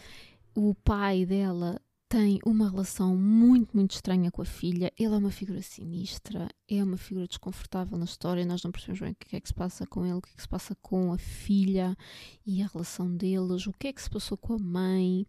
O 0.56 0.74
pai 0.76 1.26
dela 1.26 1.80
tem 2.10 2.40
uma 2.44 2.68
relação 2.68 3.16
muito, 3.16 3.78
muito 3.78 3.92
estranha 3.92 4.32
com 4.32 4.42
a 4.42 4.46
filha. 4.46 4.92
Ele 4.98 5.14
é 5.14 5.18
uma 5.18 5.30
figura 5.30 5.62
sinistra, 5.62 6.50
é 6.68 6.84
uma 6.84 6.98
figura 6.98 7.28
desconfortável 7.28 8.00
na 8.00 8.06
história. 8.06 8.44
Nós 8.46 8.64
não 8.64 8.72
percebemos 8.72 9.00
bem 9.00 9.12
o 9.12 9.16
que 9.16 9.36
é 9.36 9.40
que 9.40 9.48
se 9.48 9.54
passa 9.54 9.86
com 9.86 10.04
ele, 10.04 10.16
o 10.16 10.22
que 10.22 10.32
é 10.32 10.36
que 10.36 10.42
se 10.42 10.50
passa 10.50 10.76
com 10.82 11.14
a 11.14 11.20
filha 11.20 11.96
e 12.44 12.64
a 12.64 12.68
relação 12.68 13.16
deles, 13.16 13.68
o 13.68 13.74
que 13.74 13.90
é 13.90 13.94
que 13.94 14.02
se 14.02 14.10
passou 14.10 14.36
com 14.36 14.54
a 14.54 14.58
mãe. 14.60 15.28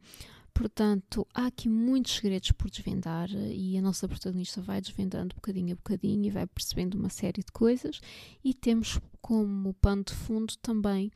Portanto, 0.54 1.26
há 1.34 1.46
aqui 1.46 1.68
muitos 1.68 2.14
segredos 2.16 2.50
por 2.52 2.70
desvendar 2.70 3.30
e 3.30 3.76
a 3.76 3.82
nossa 3.82 4.08
protagonista 4.08 4.62
vai 4.62 4.80
desvendando 4.80 5.34
bocadinho 5.34 5.74
a 5.74 5.76
bocadinho 5.76 6.26
e 6.26 6.30
vai 6.30 6.46
percebendo 6.46 6.94
uma 6.94 7.10
série 7.10 7.42
de 7.42 7.52
coisas. 7.52 8.00
E 8.42 8.54
temos 8.54 8.98
como 9.20 9.74
pano 9.74 10.02
de 10.02 10.14
fundo 10.14 10.54
também 10.62 11.12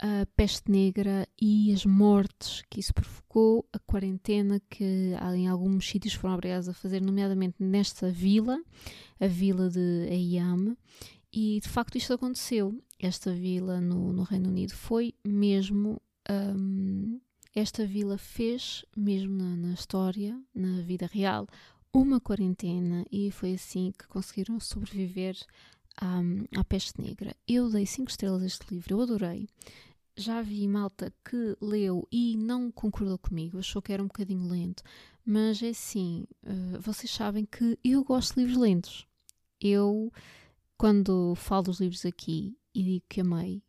a 0.00 0.26
peste 0.34 0.70
negra 0.70 1.28
e 1.40 1.72
as 1.72 1.84
mortes 1.84 2.62
que 2.70 2.80
isso 2.80 2.94
provocou, 2.94 3.68
a 3.70 3.78
quarentena 3.78 4.58
que 4.70 5.12
em 5.34 5.46
alguns 5.46 5.86
sítios 5.86 6.14
foram 6.14 6.34
obrigados 6.34 6.68
a 6.68 6.72
fazer, 6.72 7.02
nomeadamente 7.02 7.56
nesta 7.60 8.10
vila, 8.10 8.58
a 9.20 9.26
vila 9.26 9.68
de 9.68 10.08
Ayam. 10.10 10.76
E 11.32 11.60
de 11.60 11.68
facto 11.68 11.96
isto 11.96 12.14
aconteceu. 12.14 12.82
Esta 12.98 13.32
vila 13.32 13.80
no, 13.80 14.12
no 14.12 14.22
Reino 14.22 14.48
Unido 14.48 14.74
foi 14.74 15.14
mesmo. 15.24 16.00
Um, 16.28 17.20
esta 17.54 17.84
vila 17.84 18.16
fez, 18.16 18.84
mesmo 18.96 19.34
na, 19.34 19.56
na 19.56 19.74
história, 19.74 20.40
na 20.54 20.80
vida 20.82 21.06
real, 21.12 21.46
uma 21.92 22.20
quarentena 22.20 23.04
e 23.10 23.30
foi 23.32 23.54
assim 23.54 23.92
que 23.98 24.06
conseguiram 24.06 24.60
sobreviver 24.60 25.36
à, 26.00 26.20
à 26.56 26.64
peste 26.64 27.00
negra. 27.02 27.34
Eu 27.48 27.68
dei 27.68 27.86
5 27.86 28.08
estrelas 28.08 28.42
a 28.42 28.46
este 28.46 28.72
livro, 28.72 28.94
eu 28.94 29.00
adorei 29.00 29.48
já 30.20 30.42
vi 30.42 30.68
malta 30.68 31.12
que 31.24 31.56
leu 31.60 32.06
e 32.10 32.36
não 32.36 32.70
concordou 32.70 33.18
comigo, 33.18 33.58
achou 33.58 33.80
que 33.82 33.92
era 33.92 34.02
um 34.02 34.06
bocadinho 34.06 34.48
lento, 34.48 34.82
mas 35.24 35.62
é 35.62 35.70
assim, 35.70 36.26
uh, 36.44 36.80
vocês 36.80 37.10
sabem 37.10 37.44
que 37.44 37.78
eu 37.82 38.04
gosto 38.04 38.34
de 38.34 38.40
livros 38.40 38.58
lentos. 38.58 39.06
Eu, 39.60 40.12
quando 40.76 41.34
falo 41.34 41.64
dos 41.64 41.80
livros 41.80 42.04
aqui 42.06 42.56
e 42.74 42.82
digo 42.82 43.04
que 43.08 43.20
amei, 43.20 43.62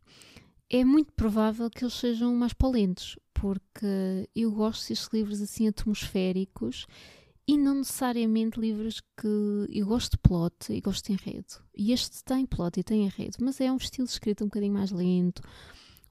é 0.70 0.84
muito 0.84 1.12
provável 1.12 1.68
que 1.68 1.84
eles 1.84 1.94
sejam 1.94 2.34
mais 2.34 2.52
lentos, 2.62 3.18
porque 3.34 4.28
eu 4.34 4.52
gosto 4.52 4.88
destes 4.88 5.08
livros 5.12 5.42
assim 5.42 5.68
atmosféricos 5.68 6.86
e 7.46 7.58
não 7.58 7.74
necessariamente 7.74 8.58
livros 8.58 9.00
que 9.00 9.66
eu 9.68 9.86
gosto 9.86 10.12
de 10.12 10.18
plot 10.18 10.72
e 10.72 10.80
gosto 10.80 11.06
de 11.06 11.12
enredo. 11.12 11.54
E 11.76 11.92
este 11.92 12.22
tem 12.24 12.46
plot 12.46 12.78
e 12.78 12.84
tem 12.84 13.04
enredo, 13.04 13.38
mas 13.40 13.60
é 13.60 13.70
um 13.70 13.76
estilo 13.76 14.06
de 14.06 14.12
escrita 14.12 14.44
um 14.44 14.46
bocadinho 14.46 14.72
mais 14.72 14.90
lento, 14.90 15.42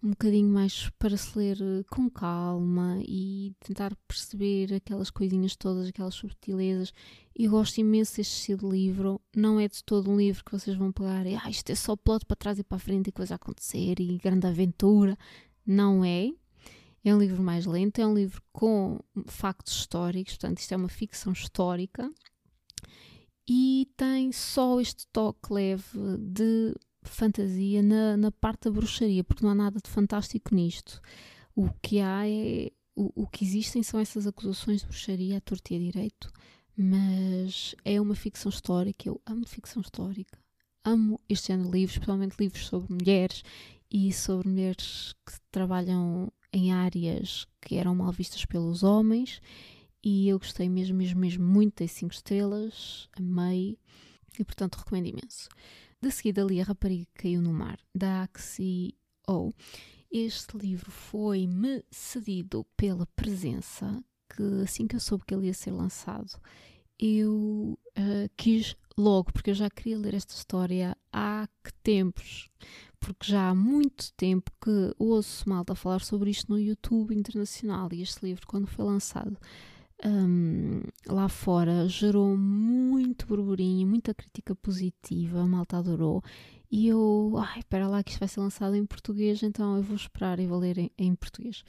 um 0.03 0.09
bocadinho 0.11 0.49
mais 0.49 0.89
para 0.97 1.15
se 1.15 1.37
ler 1.37 1.57
eh, 1.61 1.83
com 1.89 2.09
calma 2.09 2.99
e 3.03 3.53
tentar 3.59 3.95
perceber 4.07 4.73
aquelas 4.73 5.11
coisinhas 5.11 5.55
todas, 5.55 5.87
aquelas 5.87 6.15
subtilezas. 6.15 6.91
Eu 7.35 7.51
gosto 7.51 7.77
imenso 7.77 8.17
deste 8.17 8.55
livro. 8.55 9.21
Não 9.35 9.59
é 9.59 9.67
de 9.67 9.83
todo 9.83 10.09
um 10.09 10.17
livro 10.17 10.43
que 10.43 10.51
vocês 10.51 10.75
vão 10.75 10.91
pegar 10.91 11.25
e 11.27 11.35
ah, 11.35 11.49
isto 11.49 11.69
é 11.71 11.75
só 11.75 11.95
plot 11.95 12.25
para 12.25 12.35
trás 12.35 12.57
e 12.57 12.63
para 12.63 12.77
a 12.77 12.79
frente 12.79 13.09
e 13.09 13.11
coisa 13.11 13.35
a 13.35 13.37
acontecer 13.37 13.99
e 13.99 14.17
grande 14.17 14.47
aventura. 14.47 15.17
Não 15.65 16.03
é. 16.03 16.31
É 17.03 17.13
um 17.15 17.19
livro 17.19 17.41
mais 17.41 17.65
lento, 17.65 17.99
é 17.99 18.05
um 18.05 18.13
livro 18.13 18.41
com 18.51 18.99
factos 19.25 19.73
históricos, 19.73 20.33
portanto, 20.33 20.59
isto 20.59 20.71
é 20.71 20.77
uma 20.77 20.89
ficção 20.89 21.33
histórica 21.33 22.11
e 23.47 23.89
tem 23.97 24.31
só 24.31 24.79
este 24.79 25.07
toque 25.07 25.51
leve 25.51 25.83
de 26.19 26.75
fantasia 27.09 27.81
na, 27.81 28.17
na 28.17 28.31
parte 28.31 28.63
da 28.65 28.71
bruxaria, 28.71 29.23
porque 29.23 29.43
não 29.43 29.51
há 29.51 29.55
nada 29.55 29.79
de 29.83 29.89
fantástico 29.89 30.53
nisto. 30.53 31.01
O 31.55 31.69
que 31.81 31.99
há 31.99 32.27
é. 32.27 32.71
O, 32.95 33.23
o 33.23 33.27
que 33.27 33.45
existem 33.45 33.81
são 33.81 33.99
essas 33.99 34.27
acusações 34.27 34.81
de 34.81 34.87
bruxaria 34.87 35.37
à 35.37 35.41
torta 35.41 35.73
e 35.73 35.79
direito, 35.79 36.31
mas 36.75 37.73
é 37.85 38.01
uma 38.01 38.15
ficção 38.15 38.49
histórica. 38.49 39.07
Eu 39.07 39.21
amo 39.25 39.47
ficção 39.47 39.81
histórica. 39.81 40.37
Amo 40.83 41.19
este 41.29 41.47
género 41.47 41.69
de 41.69 41.77
livros, 41.77 41.95
especialmente 41.95 42.35
livros 42.39 42.67
sobre 42.67 42.93
mulheres 42.93 43.43
e 43.89 44.11
sobre 44.11 44.49
mulheres 44.49 45.13
que 45.25 45.33
trabalham 45.51 46.31
em 46.51 46.71
áreas 46.73 47.47
que 47.61 47.75
eram 47.75 47.95
mal 47.95 48.11
vistas 48.11 48.45
pelos 48.45 48.83
homens. 48.83 49.41
E 50.03 50.27
eu 50.27 50.39
gostei 50.39 50.67
mesmo, 50.67 50.97
mesmo, 50.97 51.19
mesmo 51.19 51.45
muito 51.45 51.83
das 51.83 51.91
5 51.91 52.13
estrelas, 52.13 53.07
amei 53.15 53.77
e 54.39 54.43
portanto 54.43 54.75
recomendo 54.75 55.07
imenso. 55.07 55.47
De 56.01 56.09
seguida 56.09 56.43
li 56.43 56.59
A 56.59 56.63
Rapariga 56.63 57.05
que 57.13 57.21
Caiu 57.21 57.43
no 57.43 57.53
Mar, 57.53 57.77
da 57.93 58.23
Axie 58.23 58.95
O. 59.27 59.53
Este 60.11 60.57
livro 60.57 60.89
foi-me 60.89 61.83
cedido 61.91 62.65
pela 62.75 63.05
presença, 63.15 64.03
que 64.27 64.63
assim 64.63 64.87
que 64.87 64.95
eu 64.95 64.99
soube 64.99 65.23
que 65.23 65.31
ele 65.35 65.45
ia 65.45 65.53
ser 65.53 65.69
lançado, 65.69 66.41
eu 66.99 67.77
uh, 67.99 68.29
quis 68.35 68.75
logo, 68.97 69.31
porque 69.31 69.51
eu 69.51 69.53
já 69.53 69.69
queria 69.69 69.99
ler 69.99 70.15
esta 70.15 70.33
história 70.33 70.97
há 71.13 71.47
que 71.63 71.71
tempos, 71.83 72.49
porque 72.99 73.31
já 73.31 73.49
há 73.49 73.53
muito 73.53 74.11
tempo 74.13 74.51
que 74.59 74.95
ouço 74.97 75.47
malta 75.47 75.75
falar 75.75 76.01
sobre 76.01 76.31
isto 76.31 76.51
no 76.51 76.59
YouTube 76.59 77.15
internacional 77.15 77.87
e 77.91 78.01
este 78.01 78.25
livro, 78.25 78.47
quando 78.47 78.65
foi 78.65 78.85
lançado, 78.85 79.37
um, 80.03 80.81
lá 81.07 81.29
fora 81.29 81.87
gerou 81.87 82.35
muito 83.01 83.25
burburinho, 83.25 83.87
muita 83.87 84.13
crítica 84.13 84.55
positiva, 84.55 85.41
a 85.41 85.47
malta 85.47 85.77
adorou. 85.77 86.23
E 86.69 86.87
eu, 86.87 87.33
ai, 87.37 87.59
espera 87.59 87.87
lá 87.87 88.03
que 88.03 88.11
isto 88.11 88.19
vai 88.19 88.27
ser 88.27 88.39
lançado 88.39 88.75
em 88.75 88.85
português, 88.85 89.43
então 89.43 89.75
eu 89.75 89.83
vou 89.83 89.95
esperar 89.95 90.39
e 90.39 90.47
vou 90.47 90.59
ler 90.59 90.77
em, 90.77 90.91
em 90.97 91.15
português. 91.15 91.63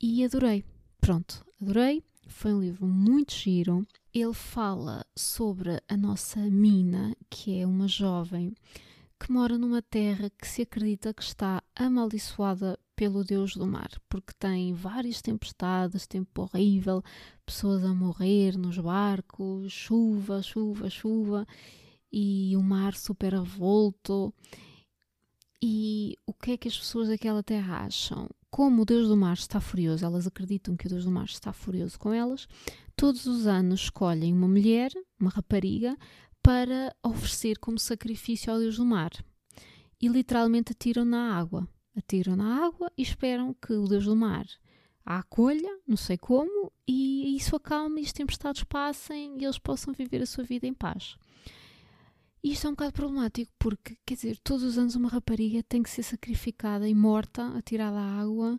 E 0.00 0.24
adorei, 0.24 0.64
pronto, 1.00 1.44
adorei. 1.60 2.02
Foi 2.26 2.52
um 2.54 2.60
livro 2.60 2.86
muito 2.86 3.34
giro. 3.34 3.86
Ele 4.12 4.32
fala 4.32 5.04
sobre 5.14 5.80
a 5.88 5.96
nossa 5.96 6.40
Mina, 6.40 7.14
que 7.28 7.58
é 7.58 7.66
uma 7.66 7.86
jovem 7.86 8.54
que 9.22 9.30
mora 9.30 9.56
numa 9.56 9.80
terra 9.80 10.30
que 10.30 10.48
se 10.48 10.62
acredita 10.62 11.14
que 11.14 11.22
está 11.22 11.62
amaldiçoada 11.76 12.76
pelo 12.94 13.24
deus 13.24 13.54
do 13.54 13.66
mar, 13.66 13.90
porque 14.08 14.32
tem 14.38 14.74
várias 14.74 15.20
tempestades, 15.20 16.06
tempo 16.06 16.42
horrível, 16.42 17.02
pessoas 17.44 17.84
a 17.84 17.94
morrer 17.94 18.56
nos 18.56 18.78
barcos, 18.78 19.72
chuva, 19.72 20.42
chuva, 20.42 20.90
chuva, 20.90 21.46
e 22.12 22.54
o 22.56 22.62
mar 22.62 22.94
super 22.94 23.32
revolto. 23.32 24.32
E 25.62 26.16
o 26.26 26.34
que 26.34 26.52
é 26.52 26.56
que 26.56 26.68
as 26.68 26.76
pessoas 26.76 27.08
daquela 27.08 27.42
terra 27.42 27.84
acham? 27.84 28.28
Como 28.50 28.82
o 28.82 28.84
Deus 28.84 29.08
do 29.08 29.16
Mar 29.16 29.34
está 29.34 29.60
furioso, 29.60 30.04
elas 30.04 30.26
acreditam 30.26 30.76
que 30.76 30.86
o 30.86 30.90
Deus 30.90 31.04
do 31.04 31.10
Mar 31.10 31.24
está 31.24 31.52
furioso 31.52 31.98
com 31.98 32.12
elas, 32.12 32.46
todos 32.94 33.24
os 33.26 33.46
anos 33.46 33.82
escolhem 33.84 34.34
uma 34.34 34.48
mulher, 34.48 34.90
uma 35.18 35.30
rapariga, 35.30 35.96
para 36.42 36.94
oferecer 37.02 37.58
como 37.58 37.78
sacrifício 37.78 38.52
ao 38.52 38.58
Deus 38.58 38.76
do 38.76 38.84
Mar. 38.84 39.12
E 40.00 40.08
literalmente 40.08 40.72
atiram 40.72 41.04
na 41.04 41.34
água. 41.34 41.66
Atiram 41.96 42.36
na 42.36 42.64
água 42.66 42.90
e 42.96 43.02
esperam 43.02 43.54
que 43.54 43.72
o 43.72 43.86
Deus 43.86 44.04
do 44.04 44.16
Mar 44.16 44.46
a 45.04 45.18
acolha, 45.18 45.80
não 45.86 45.96
sei 45.96 46.16
como, 46.16 46.72
e 46.86 47.36
isso 47.36 47.56
acalme 47.56 48.00
e 48.00 48.04
as 48.04 48.12
tempestades 48.12 48.62
passem 48.64 49.36
e 49.38 49.44
eles 49.44 49.58
possam 49.58 49.92
viver 49.92 50.22
a 50.22 50.26
sua 50.26 50.44
vida 50.44 50.66
em 50.66 50.74
paz. 50.74 51.16
E 52.42 52.52
isto 52.52 52.66
é 52.66 52.70
um 52.70 52.72
bocado 52.72 52.92
problemático 52.92 53.52
porque, 53.58 53.96
quer 54.04 54.14
dizer, 54.14 54.38
todos 54.38 54.62
os 54.62 54.78
anos 54.78 54.96
uma 54.96 55.08
rapariga 55.08 55.62
tem 55.62 55.82
que 55.82 55.90
ser 55.90 56.02
sacrificada 56.02 56.88
e 56.88 56.94
morta, 56.94 57.46
atirada 57.56 57.98
à 57.98 58.20
água, 58.20 58.58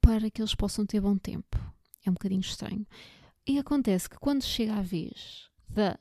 para 0.00 0.30
que 0.30 0.40
eles 0.40 0.54
possam 0.54 0.84
ter 0.84 1.00
bom 1.00 1.16
tempo. 1.16 1.58
É 2.04 2.10
um 2.10 2.14
bocadinho 2.14 2.40
estranho. 2.40 2.86
E 3.46 3.58
acontece 3.58 4.08
que 4.08 4.18
quando 4.18 4.42
chega 4.42 4.74
a 4.74 4.82
vez 4.82 5.48
da 5.68 5.98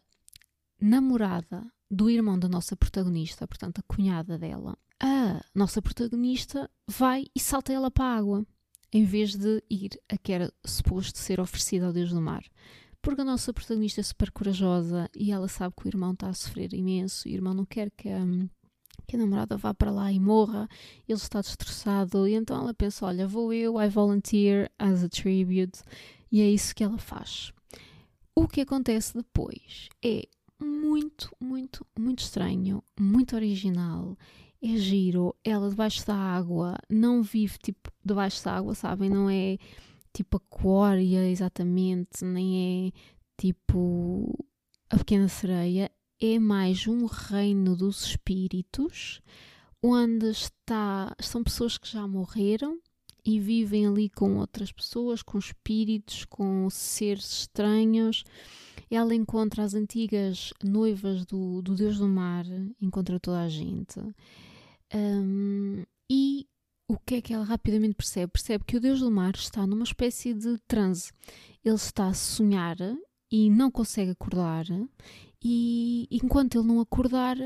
namorada 0.80 1.72
do 1.90 2.10
irmão 2.10 2.38
da 2.38 2.50
nossa 2.50 2.76
protagonista, 2.76 3.48
portanto 3.48 3.80
a 3.80 3.84
cunhada 3.84 4.38
dela, 4.38 4.78
a 5.02 5.44
nossa 5.56 5.82
protagonista 5.82 6.70
vai 6.88 7.26
e 7.36 7.40
salta 7.40 7.74
ela 7.74 7.90
para 7.90 8.06
a 8.06 8.16
água, 8.18 8.46
em 8.94 9.04
vez 9.04 9.36
de 9.36 9.64
ir 9.68 10.00
a 10.08 10.16
que 10.16 10.32
era 10.32 10.54
suposto 10.64 11.18
ser 11.18 11.40
oferecida 11.40 11.88
ao 11.88 11.94
Deus 11.94 12.12
do 12.12 12.22
Mar. 12.22 12.44
Porque 13.02 13.22
a 13.22 13.26
nossa 13.26 13.52
protagonista 13.52 14.00
é 14.00 14.04
super 14.04 14.30
corajosa 14.30 15.10
e 15.16 15.32
ela 15.32 15.48
sabe 15.48 15.74
que 15.76 15.88
o 15.88 15.90
irmão 15.90 16.12
está 16.12 16.30
a 16.30 16.34
sofrer 16.36 16.72
imenso 16.74 17.28
e 17.28 17.32
o 17.32 17.36
irmão 17.36 17.56
não 17.56 17.66
quer 17.66 17.90
que 17.98 18.10
a, 18.10 18.22
que 19.08 19.16
a 19.16 19.20
namorada 19.20 19.58
vá 19.58 19.74
para 19.74 19.90
lá 19.90 20.12
e 20.12 20.20
morra, 20.20 20.70
ele 21.08 21.18
está 21.18 21.42
destroçado 21.42 22.28
e 22.28 22.36
então 22.36 22.62
ela 22.62 22.74
pensa, 22.76 23.08
olha, 23.08 23.28
vou 23.28 23.52
eu, 23.52 23.82
I 23.82 23.90
volunteer 23.90 24.72
as 24.78 25.04
a 25.04 25.10
tribute. 25.10 25.80
E 26.32 26.42
é 26.42 26.50
isso 26.50 26.76
que 26.76 26.84
ela 26.84 27.00
faz. 27.00 27.52
O 28.36 28.48
que 28.48 28.62
acontece 28.62 29.16
depois 29.16 29.90
é 30.06 30.28
muito, 30.60 31.36
muito, 31.40 31.86
muito 31.98 32.20
estranho, 32.20 32.84
muito 33.00 33.36
original, 33.36 34.16
é 34.64 34.78
giro, 34.78 35.36
ela 35.44 35.70
debaixo 35.70 36.06
da 36.06 36.16
água, 36.16 36.78
não 36.90 37.24
vive 37.24 37.58
tipo 37.58 37.92
debaixo 38.04 38.44
da 38.46 38.58
água, 38.58 38.76
sabem, 38.76 39.10
não 39.10 39.30
é 39.30 39.58
tipo 40.14 40.38
Aquária, 40.38 41.28
exatamente, 41.30 42.24
nem 42.24 42.88
é 42.88 43.00
tipo 43.38 44.46
a 44.90 44.98
Pequena 44.98 45.28
Sereia, 45.28 45.90
é 46.20 46.38
mais 46.38 46.86
um 46.86 47.06
reino 47.06 47.76
dos 47.76 48.06
espíritos, 48.06 49.22
onde 49.82 50.30
está, 50.30 51.16
são 51.20 51.44
pessoas 51.44 51.78
que 51.78 51.90
já 51.90 52.08
morreram 52.08 52.80
e 53.26 53.40
vivem 53.40 53.88
ali 53.88 54.10
com 54.10 54.38
outras 54.38 54.72
pessoas, 54.72 55.24
com 55.24 55.40
espíritos, 55.40 56.26
com 56.26 56.70
seres 56.70 57.32
estranhos. 57.32 58.24
Ela 58.90 59.16
encontra 59.16 59.64
as 59.64 59.74
antigas 59.74 60.54
noivas 60.64 61.26
do, 61.26 61.62
do 61.62 61.76
Deus 61.76 61.98
do 61.98 62.08
Mar, 62.08 62.46
encontra 62.80 63.20
toda 63.20 63.42
a 63.42 63.50
gente. 63.50 64.00
Um, 64.94 65.84
e 66.10 66.48
o 66.88 66.98
que 66.98 67.16
é 67.16 67.22
que 67.22 67.34
ela 67.34 67.46
rapidamente 67.46 67.96
percebe? 67.96 68.34
Percebe 68.34 68.66
que 68.66 68.78
o 68.78 68.82
Deus 68.82 69.00
do 69.00 69.10
Mar 69.10 69.34
está 69.36 69.66
numa 69.66 69.84
espécie 69.84 70.34
de 70.34 70.58
transe. 70.68 71.12
Ele 71.64 71.76
está 71.76 72.08
a 72.08 72.14
sonhar 72.14 72.78
e 73.32 73.50
não 73.50 73.72
consegue 73.72 74.12
acordar, 74.12 74.66
e 75.42 76.08
enquanto 76.12 76.56
ele 76.56 76.68
não 76.68 76.82
acordar, 76.82 77.38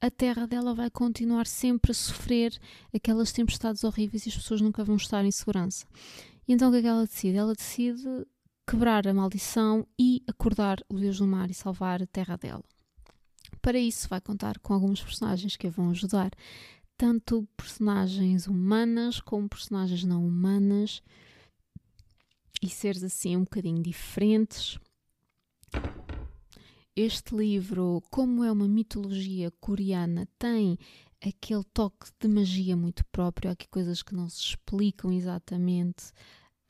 a 0.00 0.10
terra 0.10 0.46
dela 0.46 0.74
vai 0.74 0.90
continuar 0.90 1.46
sempre 1.46 1.92
a 1.92 1.94
sofrer 1.94 2.58
aquelas 2.94 3.32
tempestades 3.32 3.84
horríveis 3.84 4.26
e 4.26 4.28
as 4.28 4.36
pessoas 4.36 4.60
nunca 4.60 4.82
vão 4.82 4.96
estar 4.96 5.24
em 5.24 5.30
segurança. 5.30 5.86
E 6.48 6.52
então 6.52 6.68
o 6.68 6.72
que 6.72 6.78
é 6.78 6.82
que 6.82 6.88
ela 6.88 7.06
decide? 7.06 7.36
Ela 7.36 7.54
decide 7.54 8.26
quebrar 8.66 9.06
a 9.06 9.14
maldição 9.14 9.86
e 9.98 10.22
acordar 10.26 10.78
o 10.88 10.98
Deus 10.98 11.18
do 11.18 11.26
Mar 11.26 11.50
e 11.50 11.54
salvar 11.54 12.02
a 12.02 12.06
terra 12.06 12.36
dela. 12.36 12.64
Para 13.62 13.78
isso, 13.78 14.08
vai 14.08 14.20
contar 14.20 14.58
com 14.58 14.74
alguns 14.74 15.02
personagens 15.02 15.56
que 15.56 15.66
a 15.66 15.70
vão 15.70 15.90
ajudar 15.90 16.32
tanto 16.96 17.48
personagens 17.56 18.46
humanas 18.46 19.20
como 19.20 19.48
personagens 19.48 20.04
não 20.04 20.26
humanas 20.26 21.02
e 22.62 22.68
seres 22.68 23.02
assim 23.02 23.36
um 23.36 23.44
bocadinho 23.44 23.82
diferentes. 23.82 24.78
Este 26.96 27.34
livro, 27.34 28.02
como 28.10 28.44
é 28.44 28.52
uma 28.52 28.68
mitologia 28.68 29.50
coreana, 29.60 30.28
tem 30.38 30.78
aquele 31.20 31.64
toque 31.72 32.06
de 32.20 32.28
magia 32.28 32.76
muito 32.76 33.04
próprio. 33.06 33.50
Há 33.50 33.52
aqui 33.52 33.66
coisas 33.68 34.02
que 34.02 34.14
não 34.14 34.28
se 34.28 34.40
explicam 34.40 35.12
exatamente 35.12 36.12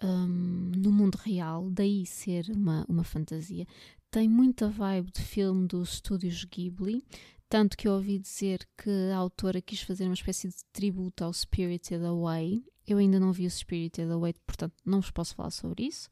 um, 0.02 0.72
no 0.76 0.90
mundo 0.90 1.16
real, 1.16 1.70
daí 1.70 2.06
ser 2.06 2.50
uma, 2.50 2.84
uma 2.88 3.04
fantasia. 3.04 3.66
Tem 4.10 4.28
muita 4.28 4.68
vibe 4.68 5.10
de 5.12 5.20
filme 5.20 5.66
dos 5.66 5.94
estúdios 5.94 6.44
Ghibli, 6.44 7.04
tanto 7.48 7.76
que 7.76 7.86
eu 7.86 7.92
ouvi 7.92 8.18
dizer 8.18 8.66
que 8.76 8.90
a 9.12 9.16
autora 9.16 9.60
quis 9.60 9.80
fazer 9.82 10.04
uma 10.04 10.14
espécie 10.14 10.48
de 10.48 10.64
tributo 10.72 11.24
ao 11.24 11.32
Spirited 11.32 12.04
Away. 12.04 12.64
Eu 12.86 12.98
ainda 12.98 13.18
não 13.20 13.32
vi 13.32 13.46
o 13.46 13.50
Spirited 13.50 14.10
Away, 14.10 14.34
portanto 14.46 14.74
não 14.84 15.00
vos 15.00 15.10
posso 15.10 15.34
falar 15.34 15.50
sobre 15.50 15.84
isso. 15.84 16.08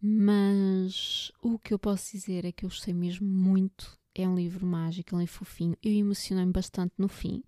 Mas 0.00 1.32
o 1.42 1.58
que 1.58 1.74
eu 1.74 1.78
posso 1.78 2.12
dizer 2.12 2.44
é 2.44 2.52
que 2.52 2.64
eu 2.64 2.68
gostei 2.68 2.94
mesmo 2.94 3.26
muito. 3.26 3.98
É 4.14 4.28
um 4.28 4.34
livro 4.34 4.66
mágico, 4.66 5.18
é 5.18 5.26
fofinho. 5.26 5.76
Eu 5.82 5.92
emocionei-me 5.92 6.52
bastante 6.52 6.94
no 6.96 7.08
fim. 7.08 7.42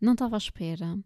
Não 0.00 0.12
estava 0.12 0.36
à 0.36 0.38
espera, 0.38 0.98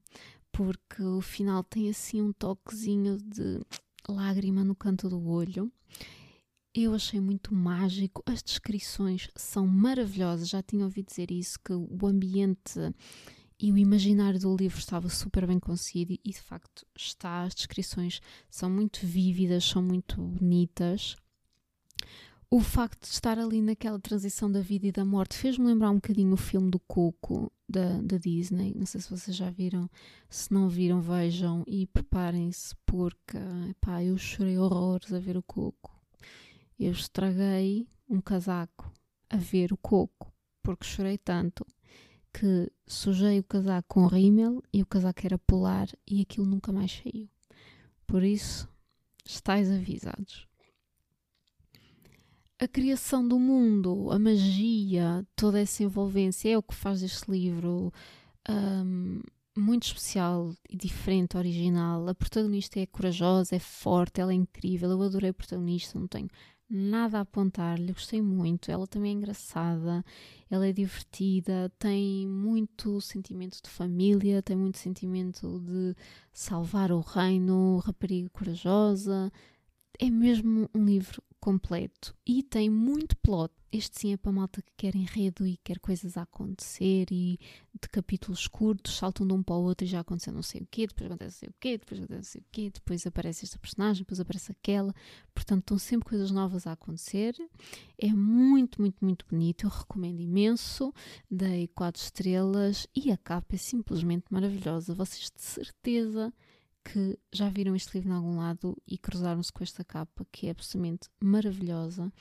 porque 0.51 1.03
o 1.03 1.21
final 1.21 1.63
tem 1.65 1.91
assim 1.91 2.23
um 2.23 2.33
toquezinho 2.33 3.19
de 3.19 3.61
lágrima 4.09 4.65
no 4.65 4.75
canto 4.75 5.09
do 5.09 5.29
olho. 5.29 5.71
Eu 6.77 6.93
achei 6.93 7.21
muito 7.21 7.55
mágico, 7.55 8.21
as 8.27 8.43
descrições 8.43 9.31
são 9.37 9.65
maravilhosas, 9.65 10.49
já 10.49 10.61
tinha 10.61 10.85
ouvido 10.85 11.07
dizer 11.07 11.31
isso, 11.31 11.57
que 11.61 11.73
o 11.73 12.05
ambiente 12.05 12.81
e 13.61 13.71
o 13.71 13.79
imaginário 13.79 14.41
do 14.41 14.57
livro 14.57 14.81
estava 14.81 15.09
super 15.09 15.47
bem 15.47 15.61
conseguido 15.61 16.19
e 16.25 16.31
de 16.31 16.41
facto 16.41 16.85
está, 16.93 17.45
as 17.45 17.55
descrições 17.55 18.21
são 18.51 18.69
muito 18.69 19.07
vívidas, 19.07 19.63
são 19.63 19.81
muito 19.81 20.21
bonitas. 20.21 21.15
O 22.51 22.59
facto 22.59 23.03
de 23.03 23.09
estar 23.09 23.39
ali 23.39 23.63
naquela 23.63 24.01
transição 24.01 24.51
da 24.51 24.61
vida 24.61 24.89
e 24.89 24.93
da 24.93 25.05
morte 25.05 25.37
fez-me 25.37 25.67
lembrar 25.67 25.91
um 25.91 25.97
bocadinho 25.97 26.35
o 26.35 26.37
filme 26.37 26.73
do 26.73 26.81
Coco 26.81 27.53
da, 27.69 28.01
da 28.03 28.19
Disney. 28.19 28.75
Não 28.75 28.85
sei 28.85 29.01
se 29.01 29.11
vocês 29.11 29.37
já 29.37 29.49
viram, 29.49 29.89
se 30.29 30.53
não 30.53 30.69
viram, 30.69 31.01
vejam 31.01 31.63
e 31.69 31.87
preparem-se 31.87 32.75
porque 32.85 33.39
pá, 33.81 34.03
eu 34.03 34.19
chorei 34.19 34.59
horrores 34.59 35.13
a 35.13 35.21
ver 35.21 35.37
o 35.37 35.43
Coco 35.43 35.94
eu 36.79 36.93
estraguei 36.93 37.87
um 38.09 38.21
casaco 38.21 38.93
a 39.31 39.37
ver 39.37 39.73
o 39.73 39.77
coco, 39.77 40.33
porque 40.63 40.85
chorei 40.85 41.19
tanto 41.19 41.67
que 42.33 42.71
sujei 42.87 43.39
o 43.39 43.45
casaco 43.45 43.87
com 43.89 44.07
rímel 44.07 44.63
e 44.73 44.83
o 44.83 44.87
casaco 44.87 45.21
era 45.25 45.39
polar 45.39 45.89
e 46.07 46.21
aquilo 46.21 46.47
nunca 46.47 46.73
mais 46.73 46.93
saiu. 46.93 47.29
Por 48.07 48.23
isso, 48.25 48.69
estáis 49.25 49.71
avisados. 49.71 50.49
A 52.59 52.69
criação 52.69 53.27
do 53.27 53.39
mundo, 53.39 54.11
a 54.11 54.19
magia, 54.19 55.27
toda 55.37 55.61
essa 55.61 55.83
envolvência 55.83 56.51
é 56.51 56.59
o 56.59 56.63
que 56.63 56.75
faz 56.75 57.03
este 57.03 57.31
livro 57.31 57.93
um, 58.49 59.21
muito 59.57 59.87
especial 59.87 60.55
e 60.69 60.77
diferente, 60.77 61.37
original. 61.37 62.09
A 62.09 62.15
protagonista 62.15 62.81
é 62.81 62.87
corajosa, 62.87 63.57
é 63.57 63.59
forte, 63.59 64.21
ela 64.21 64.33
é 64.33 64.37
incrível. 64.37 64.91
Eu 64.91 65.03
adorei 65.03 65.31
a 65.31 65.35
protagonista, 65.35 65.99
não 65.99 66.09
tenho 66.09 66.29
nada 66.69 67.19
a 67.19 67.21
apontar-lhe, 67.23 67.93
gostei 67.93 68.23
muito. 68.23 68.71
Ela 68.71 68.87
também 68.87 69.13
é 69.13 69.15
engraçada, 69.15 70.05
ela 70.51 70.67
é 70.67 70.73
divertida, 70.73 71.71
tem 71.79 72.27
muito 72.29 73.01
sentimento 73.01 73.61
de 73.63 73.71
família, 73.71 74.43
tem 74.43 74.57
muito 74.57 74.79
sentimento 74.79 75.61
de 75.61 75.95
salvar 76.33 76.91
o 76.93 77.01
reino, 77.01 77.79
rapariga 77.79 78.29
corajosa, 78.31 79.33
é 79.99 80.11
mesmo 80.11 80.69
um 80.75 80.85
livro 80.85 81.23
completo 81.45 82.17
e 82.27 82.43
tem 82.43 82.71
muito 82.71 83.15
plot. 83.19 83.53
Este 83.71 84.01
sim 84.01 84.13
é 84.13 84.17
para 84.17 84.33
malta 84.33 84.63
que 84.63 84.73
quer 84.77 84.95
enredo 84.95 85.47
e 85.47 85.59
quer 85.59 85.79
coisas 85.79 86.17
a 86.17 86.23
acontecer 86.23 87.07
e 87.11 87.39
de 87.79 87.89
capítulos 87.89 88.47
curtos 88.47 88.97
saltam 88.97 89.27
de 89.27 89.35
um 89.35 89.43
para 89.43 89.57
o 89.57 89.63
outro 89.63 89.85
e 89.85 89.89
já 89.89 90.01
aconteceu 90.01 90.33
não 90.33 90.43
sei 90.43 90.63
o 90.63 90.69
quê, 90.71 90.87
depois 90.87 91.07
acontece 91.11 91.35
não 91.35 91.41
sei 91.41 91.49
o 91.49 91.55
quê, 91.61 91.79
depois 91.79 92.01
acontece 92.01 92.17
não 92.17 92.33
sei 92.33 92.41
o 92.41 92.45
quê, 92.51 92.71
depois 92.73 93.07
aparece 93.07 93.45
esta 93.45 93.59
personagem, 93.59 94.05
depois 94.05 94.21
aparece 94.21 94.53
aquela. 94.53 94.95
Portanto, 95.35 95.61
estão 95.61 95.79
sempre 95.79 96.09
coisas 96.09 96.31
novas 96.31 96.67
a 96.67 96.73
acontecer. 96.73 97.37
É 97.99 98.13
muito, 98.13 98.81
muito, 98.81 99.05
muito 99.05 99.27
bonito. 99.29 99.67
Eu 99.67 99.71
recomendo 99.71 100.21
imenso. 100.21 100.95
Dei 101.31 101.69
quatro 101.69 102.01
estrelas 102.01 102.87
e 102.97 103.11
a 103.11 103.19
capa 103.19 103.55
é 103.55 103.59
simplesmente 103.59 104.25
maravilhosa. 104.31 104.95
Vocês 104.95 105.31
de 105.31 105.43
certeza 105.43 106.33
que 106.85 107.19
já 107.33 107.49
viram 107.49 107.75
este 107.75 107.95
livro 107.95 108.11
em 108.11 108.15
algum 108.15 108.37
lado 108.37 108.77
e 108.87 108.99
cruzaram-se 108.99 109.53
com 109.53 109.65
esta 109.65 109.83
capa 109.83 110.27
que 110.31 110.47
é 110.47 110.51
absolutamente 110.51 111.09
maravilhosa 111.23 112.13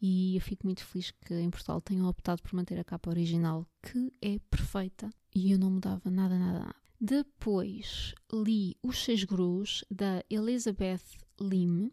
e 0.00 0.36
eu 0.36 0.40
fico 0.40 0.66
muito 0.66 0.84
feliz 0.84 1.10
que 1.10 1.34
em 1.34 1.50
Portugal 1.50 1.80
tenham 1.80 2.08
optado 2.08 2.42
por 2.42 2.54
manter 2.54 2.78
a 2.78 2.84
capa 2.84 3.10
original 3.10 3.66
que 3.82 4.12
é 4.22 4.38
perfeita 4.50 5.10
e 5.34 5.52
eu 5.52 5.58
não 5.58 5.70
mudava 5.70 6.10
nada, 6.10 6.38
nada, 6.38 6.60
nada. 6.60 6.74
Depois 6.98 8.14
li 8.32 8.76
Os 8.82 9.04
Seis 9.04 9.24
Grus 9.24 9.84
da 9.90 10.24
Elizabeth 10.30 11.02
Lim. 11.38 11.92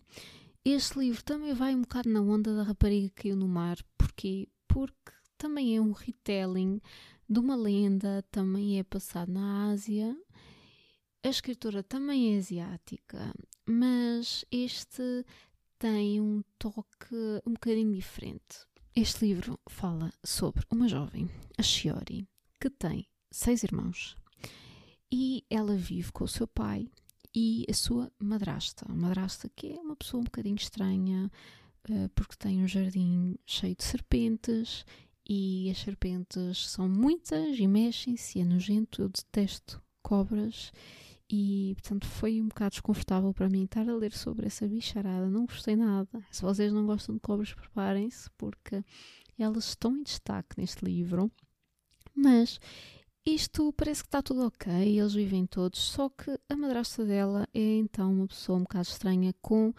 Este 0.63 0.99
livro 0.99 1.21
também 1.23 1.53
vai 1.53 1.75
um 1.75 1.81
bocado 1.81 2.09
na 2.09 2.21
onda 2.21 2.55
da 2.55 2.63
rapariga 2.63 3.09
que 3.09 3.23
caiu 3.23 3.35
no 3.35 3.47
mar. 3.47 3.77
Porquê? 3.97 4.47
Porque 4.65 5.11
também 5.37 5.75
é 5.75 5.81
um 5.81 5.91
retelling 5.91 6.79
de 7.29 7.39
uma 7.39 7.55
lenda, 7.55 8.23
também 8.31 8.79
é 8.79 8.83
passado 8.83 9.29
na 9.29 9.71
Ásia 9.71 10.15
a 11.23 11.29
escritora 11.29 11.81
também 11.81 12.35
é 12.35 12.37
asiática, 12.37 13.33
mas 13.65 14.43
este 14.51 15.25
tem 15.79 16.19
um 16.19 16.43
toque 16.59 17.15
um 17.45 17.53
bocadinho 17.53 17.93
diferente. 17.93 18.67
Este 18.95 19.25
livro 19.25 19.57
fala 19.69 20.11
sobre 20.23 20.65
uma 20.69 20.87
jovem, 20.87 21.29
a 21.57 21.63
Shiori, 21.63 22.27
que 22.59 22.69
tem 22.69 23.07
seis 23.31 23.63
irmãos 23.63 24.17
e 25.11 25.45
ela 25.49 25.75
vive 25.75 26.11
com 26.11 26.25
o 26.25 26.27
seu 26.27 26.45
pai 26.45 26.89
e 27.33 27.65
a 27.69 27.73
sua 27.73 28.11
madrasta. 28.19 28.85
A 28.89 28.93
madrasta 28.93 29.49
que 29.55 29.73
é 29.73 29.79
uma 29.79 29.95
pessoa 29.95 30.21
um 30.21 30.25
bocadinho 30.25 30.57
estranha 30.57 31.31
eh, 31.89 32.09
porque 32.13 32.35
tem 32.35 32.61
um 32.61 32.67
jardim 32.67 33.35
cheio 33.45 33.75
de 33.75 33.83
serpentes 33.83 34.85
e 35.27 35.69
as 35.71 35.77
serpentes 35.77 36.69
são 36.69 36.89
muitas 36.89 37.57
e 37.57 37.65
mexem-se, 37.65 38.41
é 38.41 38.43
nojento, 38.43 39.01
eu 39.01 39.09
detesto 39.09 39.81
cobras 40.01 40.71
e, 41.29 41.73
portanto, 41.75 42.05
foi 42.05 42.41
um 42.41 42.47
bocado 42.47 42.71
desconfortável 42.71 43.33
para 43.33 43.49
mim 43.49 43.63
estar 43.63 43.87
a 43.87 43.95
ler 43.95 44.11
sobre 44.11 44.47
essa 44.47 44.67
bicharada. 44.67 45.29
Não 45.29 45.45
gostei 45.45 45.75
nada. 45.75 46.23
Se 46.29 46.41
vocês 46.41 46.71
não 46.71 46.85
gostam 46.85 47.15
de 47.15 47.21
cobras, 47.21 47.53
preparem-se, 47.53 48.29
porque 48.37 48.83
elas 49.37 49.69
estão 49.69 49.97
em 49.97 50.03
destaque 50.03 50.59
neste 50.59 50.83
livro. 50.85 51.31
Mas 52.15 52.59
isto 53.25 53.73
parece 53.73 54.03
que 54.03 54.07
está 54.07 54.21
tudo 54.21 54.45
ok, 54.45 54.71
eles 54.73 55.13
vivem 55.13 55.45
todos, 55.45 55.79
só 55.79 56.09
que 56.09 56.37
a 56.49 56.55
madrasta 56.55 57.05
dela 57.05 57.47
é 57.53 57.77
então 57.77 58.11
uma 58.11 58.27
pessoa 58.27 58.59
um 58.59 58.63
bocado 58.63 58.87
estranha 58.87 59.33
com 59.41 59.73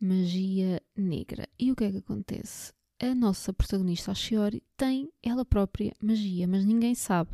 magia 0.00 0.80
negra. 0.96 1.48
E 1.58 1.72
o 1.72 1.76
que 1.76 1.84
é 1.84 1.90
que 1.90 1.98
acontece? 1.98 2.72
A 3.00 3.14
nossa 3.14 3.52
protagonista, 3.52 4.12
a 4.12 4.14
Shiori, 4.14 4.62
tem 4.76 5.10
ela 5.22 5.44
própria 5.44 5.92
magia, 6.00 6.46
mas 6.46 6.64
ninguém 6.64 6.94
sabe 6.94 7.30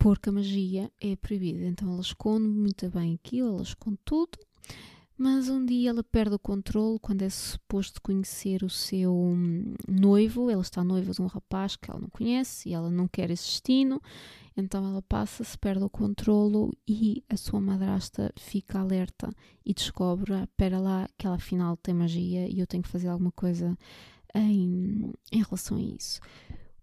porque 0.00 0.30
a 0.30 0.32
magia 0.32 0.90
é 0.98 1.14
proibida. 1.14 1.66
Então 1.66 1.92
ela 1.92 2.00
esconde 2.00 2.48
muito 2.48 2.88
bem 2.90 3.20
aquilo, 3.22 3.50
ela 3.54 3.62
esconde 3.62 3.98
tudo, 4.02 4.38
mas 5.16 5.50
um 5.50 5.64
dia 5.64 5.90
ela 5.90 6.02
perde 6.02 6.34
o 6.34 6.38
controle 6.38 6.98
quando 6.98 7.20
é 7.20 7.28
suposto 7.28 8.00
conhecer 8.00 8.64
o 8.64 8.70
seu 8.70 9.14
hum, 9.14 9.74
noivo. 9.86 10.48
Ela 10.48 10.62
está 10.62 10.82
noiva 10.82 11.12
de 11.12 11.20
um 11.20 11.26
rapaz 11.26 11.76
que 11.76 11.90
ela 11.90 12.00
não 12.00 12.08
conhece 12.08 12.70
e 12.70 12.72
ela 12.72 12.90
não 12.90 13.06
quer 13.06 13.30
esse 13.30 13.44
destino. 13.44 14.00
Então 14.56 14.84
ela 14.86 15.02
passa-se, 15.02 15.56
perde 15.58 15.84
o 15.84 15.90
controlo 15.90 16.72
e 16.88 17.22
a 17.28 17.36
sua 17.36 17.60
madrasta 17.60 18.32
fica 18.38 18.80
alerta 18.80 19.28
e 19.66 19.74
descobre: 19.74 20.32
ah, 20.32 20.44
espera 20.44 20.78
lá, 20.78 21.06
que 21.18 21.26
ela 21.26 21.36
afinal 21.36 21.76
tem 21.76 21.92
magia 21.92 22.48
e 22.48 22.58
eu 22.58 22.66
tenho 22.66 22.82
que 22.82 22.88
fazer 22.88 23.08
alguma 23.08 23.32
coisa 23.32 23.76
em, 24.34 25.12
em 25.30 25.42
relação 25.42 25.76
a 25.76 25.82
isso. 25.82 26.20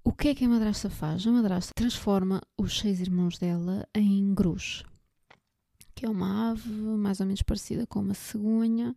O 0.07 0.13
que 0.13 0.29
é 0.29 0.35
que 0.35 0.45
a 0.45 0.47
madrasta 0.47 0.89
faz? 0.89 1.27
A 1.27 1.31
madrasta 1.33 1.73
transforma 1.75 2.41
os 2.57 2.79
seis 2.79 3.01
irmãos 3.01 3.37
dela 3.37 3.85
em 3.93 4.33
grus, 4.33 4.85
que 5.93 6.05
é 6.05 6.09
uma 6.09 6.51
ave 6.51 6.69
mais 6.69 7.19
ou 7.19 7.25
menos 7.25 7.41
parecida 7.41 7.85
com 7.85 7.99
uma 7.99 8.13
cegonha. 8.13 8.95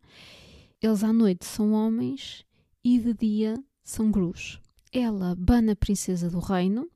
Eles 0.81 1.03
à 1.03 1.13
noite 1.13 1.45
são 1.45 1.73
homens 1.73 2.47
e 2.85 2.97
de 3.01 3.13
dia 3.13 3.61
são 3.83 4.09
grus. 4.09 4.61
Ela 4.93 5.35
bana 5.35 5.73
a 5.73 5.77
princesa 5.77 6.31
do 6.31 6.39
reino 6.39 6.89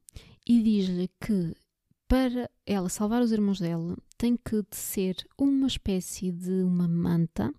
e 0.46 0.62
diz-lhe 0.62 1.10
que 1.20 1.52
para 2.06 2.48
ela 2.64 2.88
salvar 2.88 3.20
os 3.20 3.32
irmãos 3.32 3.58
dela 3.58 3.96
tem 4.16 4.36
que 4.36 4.62
tecer 4.62 5.16
uma 5.36 5.66
espécie 5.66 6.30
de 6.30 6.62
uma 6.62 6.86
manta 6.86 7.52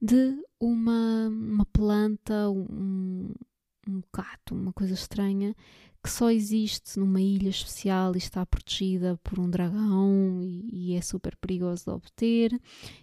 de 0.00 0.40
uma, 0.60 1.26
uma 1.28 1.66
planta, 1.66 2.48
um, 2.48 3.34
um 3.88 4.02
gato, 4.14 4.54
uma 4.54 4.72
coisa 4.72 4.94
estranha 4.94 5.52
que 6.06 6.12
só 6.12 6.30
existe 6.30 7.00
numa 7.00 7.20
ilha 7.20 7.48
especial 7.48 8.14
e 8.14 8.18
está 8.18 8.46
protegida 8.46 9.18
por 9.24 9.40
um 9.40 9.50
dragão 9.50 10.40
e, 10.40 10.92
e, 10.92 10.94
é 10.94 11.00
super 11.00 11.34
perigoso 11.34 11.86
de 11.86 11.90
obter 11.90 12.60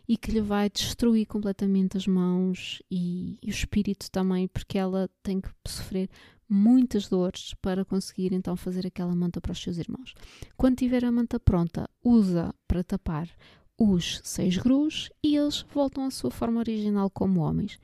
e 0.08 0.16
que 0.16 0.32
lhe 0.32 0.39
vai 0.39 0.70
destruir 0.70 1.26
completamente 1.26 1.98
as 1.98 2.08
mãos 2.08 2.82
e, 2.89 3.38
e 3.44 3.48
o 3.48 3.52
espírito 3.52 4.10
também, 4.10 4.48
porque 4.48 4.78
ela 4.78 5.10
tem 5.22 5.42
que 5.42 5.50
sofrer 5.68 6.10
muitas 6.48 7.10
dores 7.10 7.54
para 7.56 7.84
conseguir 7.84 8.32
então 8.32 8.56
fazer 8.56 8.88
aquela 8.88 9.13
manta 9.13 9.42
para 9.42 9.52
os 9.52 9.62
seus 9.62 9.78
irmãos. 9.78 10.13
Quando 10.56 10.78
tiver 10.78 11.04
a 11.04 11.12
manta 11.12 11.38
pronta, 11.38 11.89
usa 12.02 12.56
para 12.66 12.86
tapar 12.86 13.30
os 13.78 14.22
seis 14.24 14.56
grus 14.56 15.10
e 15.22 15.36
eles 15.36 15.66
voltam 15.74 16.06
à 16.06 16.10
sua 16.10 16.32
forma 16.32 16.62
original 16.62 17.10
como 17.10 17.42
homens. 17.42 17.78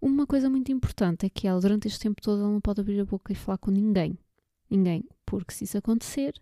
Uma 0.00 0.28
coisa 0.28 0.48
muito 0.48 0.70
importante 0.70 1.26
é 1.26 1.28
que 1.28 1.48
ela, 1.48 1.60
durante 1.60 1.88
este 1.88 1.98
tempo 1.98 2.22
todo, 2.22 2.42
ela 2.42 2.52
não 2.52 2.60
pode 2.60 2.80
abrir 2.80 3.00
a 3.00 3.04
boca 3.04 3.32
e 3.32 3.34
falar 3.34 3.58
com 3.58 3.72
ninguém 3.72 4.16
ninguém, 4.70 5.04
porque 5.26 5.52
se 5.52 5.64
isso 5.64 5.78
acontecer, 5.78 6.34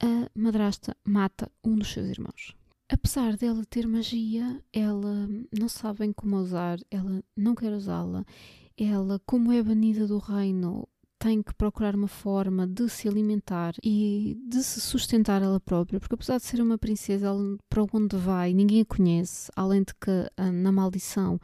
a 0.00 0.30
madrasta 0.34 0.96
mata 1.04 1.50
um 1.64 1.76
dos 1.76 1.92
seus 1.92 2.08
irmãos. 2.08 2.54
Apesar 2.88 3.36
dela 3.36 3.64
ter 3.68 3.86
magia, 3.86 4.62
ela 4.72 5.28
não 5.58 5.68
sabe 5.68 6.00
bem 6.00 6.12
como 6.12 6.36
usar, 6.36 6.78
ela 6.90 7.22
não 7.36 7.54
quer 7.54 7.72
usá-la. 7.72 8.24
Ela, 8.78 9.20
como 9.26 9.52
é 9.52 9.60
banida 9.60 10.06
do 10.06 10.18
reino, 10.18 10.86
tem 11.18 11.42
que 11.42 11.54
procurar 11.54 11.94
uma 11.96 12.06
forma 12.08 12.66
de 12.66 12.88
se 12.88 13.08
alimentar 13.08 13.74
e 13.82 14.36
de 14.48 14.62
se 14.62 14.80
sustentar 14.80 15.42
ela 15.42 15.58
própria, 15.58 15.98
porque 15.98 16.14
apesar 16.14 16.36
de 16.36 16.44
ser 16.44 16.60
uma 16.60 16.78
princesa, 16.78 17.26
ela 17.26 17.58
para 17.68 17.82
onde 17.92 18.16
vai 18.16 18.52
ninguém 18.52 18.82
a 18.82 18.84
conhece, 18.84 19.50
além 19.56 19.82
de 19.82 19.94
que 19.94 20.30
ah, 20.36 20.52
na 20.52 20.70
maldição 20.70 21.40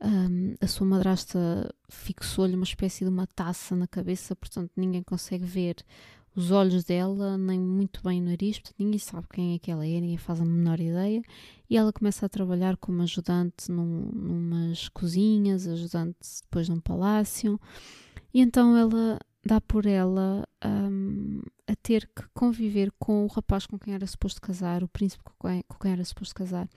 um, 0.00 0.54
a 0.60 0.66
sua 0.66 0.86
madrasta 0.86 1.74
fixou-lhe 1.88 2.54
uma 2.54 2.64
espécie 2.64 3.04
de 3.04 3.10
uma 3.10 3.26
taça 3.26 3.74
na 3.74 3.86
cabeça, 3.86 4.36
portanto 4.36 4.70
ninguém 4.76 5.02
consegue 5.02 5.44
ver 5.44 5.76
os 6.34 6.50
olhos 6.50 6.84
dela, 6.84 7.38
nem 7.38 7.58
muito 7.58 8.02
bem 8.02 8.20
o 8.20 8.24
nariz, 8.26 8.58
portanto 8.58 8.76
ninguém 8.78 8.98
sabe 8.98 9.26
quem 9.32 9.54
é 9.54 9.58
que 9.58 9.70
ela 9.70 9.86
é, 9.86 10.00
ninguém 10.00 10.18
faz 10.18 10.40
a 10.40 10.44
menor 10.44 10.78
ideia. 10.78 11.22
E 11.68 11.76
ela 11.76 11.92
começa 11.92 12.26
a 12.26 12.28
trabalhar 12.28 12.76
como 12.76 13.02
ajudante 13.02 13.72
num, 13.72 14.10
numas 14.12 14.88
cozinhas, 14.90 15.66
ajudante 15.66 16.18
depois 16.42 16.68
num 16.68 16.78
palácio. 16.78 17.58
E 18.34 18.40
então 18.42 18.76
ela 18.76 19.18
dá 19.44 19.60
por 19.62 19.86
ela 19.86 20.46
um, 20.62 21.40
a 21.66 21.74
ter 21.76 22.06
que 22.14 22.22
conviver 22.34 22.92
com 22.98 23.24
o 23.24 23.28
rapaz 23.28 23.64
com 23.64 23.78
quem 23.78 23.94
era 23.94 24.06
suposto 24.06 24.40
casar, 24.40 24.84
o 24.84 24.88
príncipe 24.88 25.24
com 25.24 25.48
quem, 25.48 25.64
com 25.66 25.78
quem 25.78 25.92
era 25.92 26.04
suposto 26.04 26.34
casar 26.34 26.68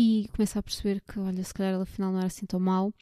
e 0.00 0.28
começa 0.28 0.60
a 0.60 0.62
perceber 0.62 1.00
que, 1.00 1.18
olha, 1.18 1.42
se 1.42 1.52
calhar 1.52 1.74
ela 1.74 1.82
afinal 1.82 2.12
não 2.12 2.18
era 2.20 2.28
assim 2.28 2.46
tão 2.46 2.60
mal. 2.60 2.94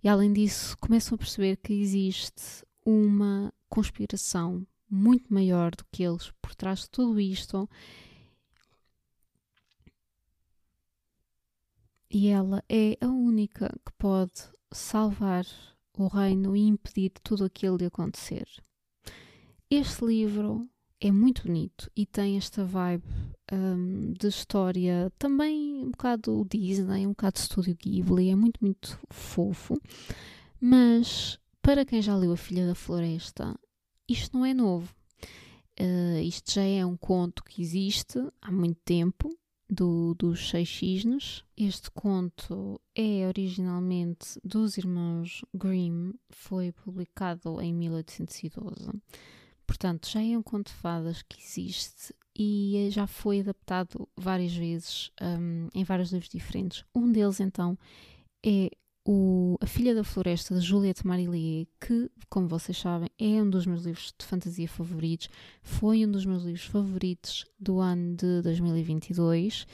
E 0.00 0.08
além 0.08 0.32
disso, 0.32 0.76
começam 0.78 1.16
a 1.16 1.18
perceber 1.18 1.56
que 1.56 1.72
existe 1.72 2.64
uma 2.86 3.52
conspiração 3.68 4.64
muito 4.88 5.34
maior 5.34 5.74
do 5.74 5.84
que 5.90 6.04
eles 6.04 6.32
por 6.40 6.54
trás 6.54 6.82
de 6.82 6.90
tudo 6.90 7.18
isto. 7.18 7.68
E 12.08 12.28
ela 12.28 12.62
é 12.68 12.96
a 13.00 13.08
única 13.08 13.68
que 13.84 13.92
pode 13.98 14.44
salvar 14.70 15.44
o 15.98 16.06
reino 16.06 16.56
e 16.56 16.60
impedir 16.68 17.10
tudo 17.20 17.44
aquilo 17.44 17.76
de 17.76 17.86
acontecer. 17.86 18.46
Este 19.68 20.04
livro 20.04 20.70
é 21.06 21.12
muito 21.12 21.42
bonito 21.42 21.90
e 21.94 22.06
tem 22.06 22.38
esta 22.38 22.64
vibe 22.64 23.04
um, 23.52 24.14
de 24.14 24.26
história 24.26 25.12
também 25.18 25.84
um 25.84 25.90
bocado 25.90 26.46
Disney, 26.48 27.06
um 27.06 27.10
bocado 27.10 27.38
Estúdio 27.38 27.76
Ghibli, 27.76 28.30
é 28.30 28.34
muito, 28.34 28.58
muito 28.62 28.98
fofo. 29.10 29.78
Mas 30.58 31.38
para 31.60 31.84
quem 31.84 32.00
já 32.00 32.16
leu 32.16 32.32
A 32.32 32.36
Filha 32.38 32.66
da 32.66 32.74
Floresta, 32.74 33.54
isto 34.08 34.34
não 34.34 34.46
é 34.46 34.54
novo. 34.54 34.90
Uh, 35.78 36.20
isto 36.22 36.52
já 36.52 36.62
é 36.62 36.86
um 36.86 36.96
conto 36.96 37.44
que 37.44 37.60
existe 37.60 38.18
há 38.40 38.50
muito 38.50 38.80
tempo 38.82 39.30
do, 39.68 40.14
dos 40.14 40.48
Seis 40.48 40.70
Cisnes. 40.70 41.44
Este 41.54 41.90
conto 41.90 42.80
é 42.94 43.28
originalmente 43.28 44.40
dos 44.42 44.78
irmãos 44.78 45.44
Grimm, 45.52 46.12
foi 46.30 46.72
publicado 46.72 47.60
em 47.60 47.74
1812. 47.74 48.88
Portanto, 49.66 50.08
já 50.08 50.22
é 50.22 50.36
um 50.36 50.42
conto 50.42 50.68
de 50.68 50.74
fadas 50.74 51.22
que 51.22 51.40
existe 51.40 52.14
e 52.36 52.88
já 52.90 53.06
foi 53.06 53.40
adaptado 53.40 54.08
várias 54.16 54.54
vezes 54.54 55.10
um, 55.20 55.68
em 55.74 55.84
vários 55.84 56.12
livros 56.12 56.28
diferentes. 56.28 56.84
Um 56.94 57.10
deles, 57.10 57.40
então, 57.40 57.78
é 58.44 58.70
o 59.06 59.56
A 59.60 59.66
Filha 59.66 59.94
da 59.94 60.02
Floresta, 60.02 60.54
de 60.54 60.60
Juliette 60.60 61.06
Marillier, 61.06 61.66
que, 61.80 62.10
como 62.28 62.48
vocês 62.48 62.78
sabem, 62.78 63.10
é 63.18 63.42
um 63.42 63.50
dos 63.50 63.66
meus 63.66 63.84
livros 63.84 64.14
de 64.18 64.24
fantasia 64.24 64.68
favoritos, 64.68 65.28
foi 65.62 66.06
um 66.06 66.10
dos 66.10 66.24
meus 66.24 66.42
livros 66.42 66.64
favoritos 66.64 67.44
do 67.58 67.80
ano 67.80 68.16
de 68.16 68.40
2022 68.42 69.66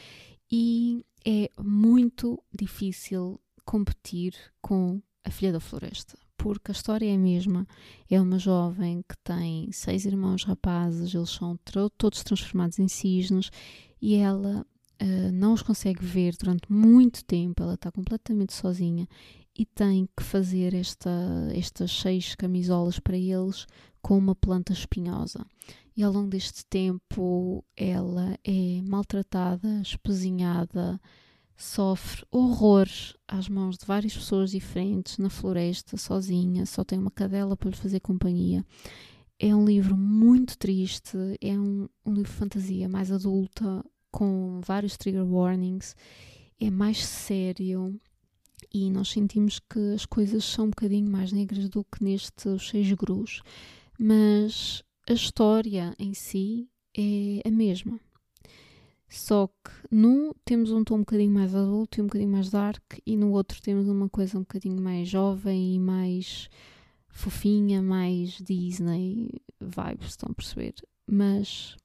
e 0.51 1.05
é 1.25 1.49
muito 1.63 2.43
difícil 2.53 3.41
competir 3.65 4.35
com 4.61 5.01
A 5.25 5.31
Filha 5.31 5.53
da 5.53 5.61
Floresta, 5.61 6.19
porque 6.41 6.71
a 6.71 6.73
história 6.73 7.07
é 7.07 7.15
a 7.15 7.19
mesma. 7.19 7.67
É 8.11 8.19
uma 8.19 8.39
jovem 8.39 9.05
que 9.07 9.17
tem 9.23 9.71
seis 9.73 10.07
irmãos 10.07 10.43
rapazes, 10.45 11.15
eles 11.15 11.29
são 11.29 11.59
todos 11.99 12.25
transformados 12.25 12.79
em 12.79 12.89
cisnes 12.89 13.51
e 14.01 14.15
ela 14.15 14.67
uh, 15.03 15.33
não 15.33 15.53
os 15.53 15.63
consegue 15.63 16.03
ver 16.03 16.35
durante 16.39 16.73
muito 16.73 17.23
tempo, 17.27 17.63
ela 17.63 17.75
está 17.75 17.93
completamente 17.93 18.55
sozinha 18.55 19.07
e 19.55 19.67
tem 19.67 20.09
que 20.17 20.23
fazer 20.23 20.73
esta, 20.73 21.11
estas 21.55 21.93
seis 21.93 22.35
camisolas 22.35 22.99
para 22.99 23.19
eles 23.19 23.67
com 24.01 24.17
uma 24.17 24.35
planta 24.35 24.73
espinhosa. 24.73 25.45
E 25.95 26.03
ao 26.03 26.11
longo 26.11 26.31
deste 26.31 26.65
tempo 26.65 27.63
ela 27.77 28.39
é 28.43 28.81
maltratada, 28.83 29.83
espezinhada, 29.83 30.99
sofre 31.61 32.25
horrores 32.31 33.15
às 33.29 33.49
mãos 33.49 33.77
de 33.77 33.85
várias 33.85 34.15
pessoas 34.15 34.51
diferentes 34.51 35.19
na 35.19 35.29
floresta, 35.29 35.97
sozinha, 35.99 36.65
só 36.65 36.83
tem 36.83 36.99
uma 36.99 37.11
cadela 37.11 37.55
para 37.55 37.69
lhe 37.69 37.77
fazer 37.77 38.01
companhia. 38.01 38.65
É 39.39 39.55
um 39.55 39.65
livro 39.65 39.97
muito 39.97 40.57
triste, 40.57 41.17
é 41.41 41.59
um, 41.59 41.87
um 42.05 42.15
livro 42.15 42.31
de 42.31 42.37
fantasia 42.39 42.89
mais 42.89 43.13
adulta, 43.13 43.85
com 44.11 44.61
vários 44.65 44.97
trigger 44.97 45.27
warnings, 45.27 45.95
é 46.59 46.71
mais 46.71 47.05
sério 47.05 48.01
e 48.73 48.91
nós 48.91 49.11
sentimos 49.11 49.59
que 49.59 49.95
as 49.95 50.07
coisas 50.07 50.45
são 50.45 50.67
um 50.67 50.71
bocadinho 50.71 51.11
mais 51.11 51.31
negras 51.31 51.69
do 51.69 51.85
que 51.85 52.03
nestes 52.03 52.69
seis 52.69 52.91
grus, 52.93 53.43
mas 53.99 54.83
a 55.09 55.13
história 55.13 55.95
em 55.99 56.15
si 56.15 56.69
é 56.97 57.47
a 57.47 57.51
mesma. 57.51 58.01
Só 59.11 59.49
que 59.49 59.73
num 59.91 60.33
temos 60.45 60.71
um 60.71 60.85
tom 60.85 60.95
um 60.95 61.01
bocadinho 61.01 61.33
mais 61.33 61.53
adulto 61.53 61.99
e 61.99 62.03
um 62.03 62.07
bocadinho 62.07 62.31
mais 62.31 62.49
dark, 62.49 62.81
e 63.05 63.17
no 63.17 63.33
outro 63.33 63.61
temos 63.61 63.89
uma 63.89 64.09
coisa 64.09 64.39
um 64.39 64.43
bocadinho 64.43 64.81
mais 64.81 65.09
jovem 65.09 65.75
e 65.75 65.81
mais 65.81 66.49
fofinha, 67.09 67.83
mais 67.83 68.39
Disney 68.41 69.43
vibes, 69.61 70.11
estão 70.11 70.31
a 70.31 70.35
perceber? 70.35 70.75
Mas 71.11 71.77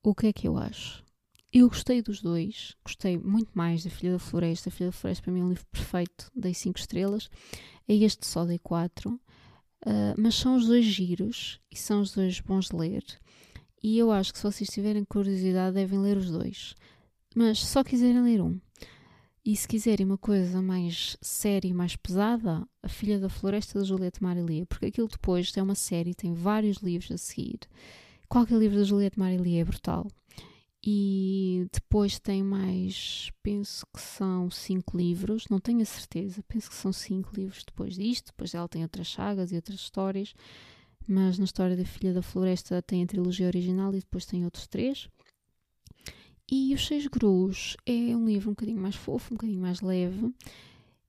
o 0.00 0.14
que 0.14 0.28
é 0.28 0.32
que 0.32 0.46
eu 0.46 0.56
acho? 0.56 1.04
Eu 1.52 1.68
gostei 1.68 2.00
dos 2.00 2.22
dois, 2.22 2.76
gostei 2.84 3.18
muito 3.18 3.50
mais 3.52 3.82
da 3.82 3.90
Filha 3.90 4.12
da 4.12 4.18
Floresta. 4.18 4.68
A 4.68 4.72
Filha 4.72 4.90
da 4.90 4.96
Floresta 4.96 5.24
para 5.24 5.32
mim 5.32 5.40
é 5.40 5.44
um 5.44 5.48
livro 5.48 5.66
perfeito, 5.72 6.30
dei 6.34 6.54
5 6.54 6.78
estrelas. 6.78 7.28
A 7.88 7.92
este 7.92 8.24
só 8.26 8.44
dei 8.44 8.58
4. 8.60 9.10
Uh, 9.10 9.18
ah, 9.84 10.14
mas 10.16 10.36
são 10.36 10.54
os 10.54 10.66
dois 10.66 10.84
giros 10.84 11.60
e 11.70 11.76
são 11.76 12.00
os 12.00 12.12
dois 12.12 12.38
bons 12.40 12.68
de 12.68 12.76
ler. 12.76 13.04
E 13.82 13.98
eu 13.98 14.12
acho 14.12 14.32
que 14.32 14.38
se 14.38 14.44
vocês 14.44 14.70
tiverem 14.70 15.04
curiosidade 15.04 15.74
devem 15.74 15.98
ler 15.98 16.16
os 16.16 16.30
dois. 16.30 16.74
Mas 17.34 17.58
só 17.58 17.82
quiserem 17.82 18.22
ler 18.22 18.40
um. 18.40 18.60
E 19.44 19.56
se 19.56 19.66
quiserem 19.66 20.06
uma 20.06 20.18
coisa 20.18 20.62
mais 20.62 21.16
séria 21.20 21.66
e 21.66 21.74
mais 21.74 21.96
pesada, 21.96 22.64
A 22.80 22.88
Filha 22.88 23.18
da 23.18 23.28
Floresta 23.28 23.80
de 23.80 23.88
Juliette 23.88 24.22
Marillier, 24.22 24.66
porque 24.66 24.86
aquilo 24.86 25.08
depois 25.08 25.52
é 25.56 25.62
uma 25.62 25.74
série, 25.74 26.14
tem 26.14 26.32
vários 26.32 26.76
livros 26.76 27.10
a 27.10 27.18
seguir. 27.18 27.58
Qualquer 28.28 28.56
livro 28.56 28.78
da 28.78 28.84
Juliette 28.84 29.18
Marillier 29.18 29.62
é 29.62 29.64
brutal. 29.64 30.06
E 30.84 31.66
depois 31.72 32.20
tem 32.20 32.42
mais, 32.42 33.30
penso 33.42 33.84
que 33.92 34.00
são 34.00 34.48
cinco 34.50 34.96
livros, 34.96 35.46
não 35.48 35.58
tenho 35.58 35.82
a 35.82 35.84
certeza, 35.84 36.42
penso 36.46 36.70
que 36.70 36.76
são 36.76 36.92
cinco 36.92 37.30
livros 37.34 37.64
depois 37.64 37.96
disto. 37.96 38.26
Depois 38.26 38.54
ela 38.54 38.68
tem 38.68 38.82
outras 38.82 39.08
sagas 39.08 39.50
e 39.50 39.56
outras 39.56 39.80
histórias, 39.80 40.34
mas 41.06 41.38
na 41.38 41.44
história 41.44 41.76
da 41.76 41.84
Filha 41.84 42.12
da 42.12 42.22
Floresta 42.22 42.80
tem 42.82 43.02
a 43.02 43.06
trilogia 43.06 43.46
original 43.46 43.94
e 43.94 43.98
depois 43.98 44.26
tem 44.26 44.44
outros 44.44 44.66
três. 44.66 45.08
E 46.50 46.74
Os 46.74 46.86
Seis 46.86 47.06
Grus 47.06 47.76
é 47.86 48.14
um 48.16 48.26
livro 48.26 48.50
um 48.50 48.52
bocadinho 48.52 48.80
mais 48.80 48.94
fofo, 48.94 49.32
um 49.32 49.36
bocadinho 49.36 49.60
mais 49.60 49.80
leve, 49.80 50.32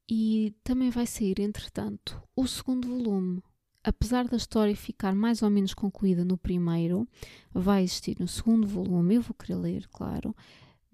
e 0.10 0.54
também 0.64 0.90
vai 0.90 1.06
sair, 1.06 1.40
entretanto, 1.40 2.22
o 2.36 2.48
segundo 2.48 2.88
volume, 2.88 3.44
apesar 3.84 4.28
da 4.28 4.38
história 4.38 4.76
ficar 4.76 5.14
mais 5.14 5.42
ou 5.42 5.50
menos 5.50 5.74
concluída 5.74 6.24
no 6.24 6.38
primeiro, 6.38 7.08
vai 7.54 7.84
existir 7.84 8.18
no 8.20 8.28
segundo 8.28 8.68
volume. 8.68 9.16
Eu 9.16 9.22
vou 9.22 9.34
querer 9.34 9.56
ler, 9.56 9.88
claro, 9.90 10.36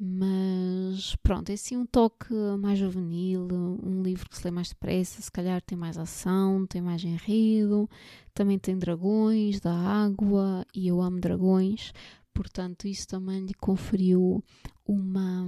mas 0.02 1.14
pronto, 1.18 1.50
é 1.50 1.54
assim 1.54 1.76
um 1.76 1.86
toque 1.86 2.34
mais 2.58 2.80
juvenil, 2.80 3.48
um 3.52 4.02
livro 4.02 4.30
que 4.30 4.38
se 4.38 4.46
lê 4.46 4.52
mais 4.52 4.70
depressa, 4.70 5.22
se 5.22 5.30
calhar 5.30 5.62
tem 5.62 5.78
mais 5.78 5.98
ação, 5.98 6.66
tem 6.66 6.82
mais 6.82 7.04
enredo, 7.04 7.90
também 8.34 8.58
tem 8.58 8.78
dragões 8.78 9.60
da 9.60 9.74
água 9.74 10.66
e 10.74 10.88
eu 10.88 11.02
amo 11.02 11.20
dragões, 11.20 11.92
portanto, 12.34 12.88
isso 12.88 13.06
também 13.10 13.46
lhe 13.46 13.54
conferiu 13.54 14.42
uma 14.86 15.46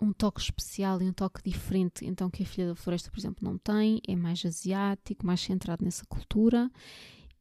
um 0.00 0.12
toque 0.12 0.40
especial 0.40 1.00
e 1.00 1.08
um 1.08 1.12
toque 1.12 1.40
diferente, 1.42 2.04
então 2.04 2.28
que 2.28 2.42
a 2.42 2.46
Filha 2.46 2.66
da 2.68 2.74
Floresta, 2.74 3.10
por 3.10 3.18
exemplo, 3.18 3.48
não 3.48 3.56
tem, 3.56 4.00
é 4.06 4.16
mais 4.16 4.44
asiático, 4.44 5.24
mais 5.24 5.40
centrado 5.40 5.84
nessa 5.84 6.04
cultura. 6.06 6.70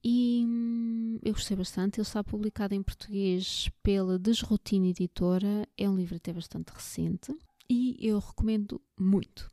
E 0.04 0.44
hum, 0.46 1.18
eu 1.24 1.34
gostei 1.34 1.56
bastante. 1.56 2.00
Ele 2.00 2.08
está 2.08 2.24
publicado 2.24 2.76
em 2.76 2.84
português 2.84 3.70
pela 3.82 4.20
Desrotina 4.20 4.88
Editora. 4.88 5.68
É 5.78 5.90
um 5.90 5.96
livro 5.96 6.18
até 6.18 6.34
bastante 6.34 6.74
recente 6.74 7.34
e 7.70 7.98
eu 8.00 8.20
recomendo 8.20 8.82
muito. 9.00 9.50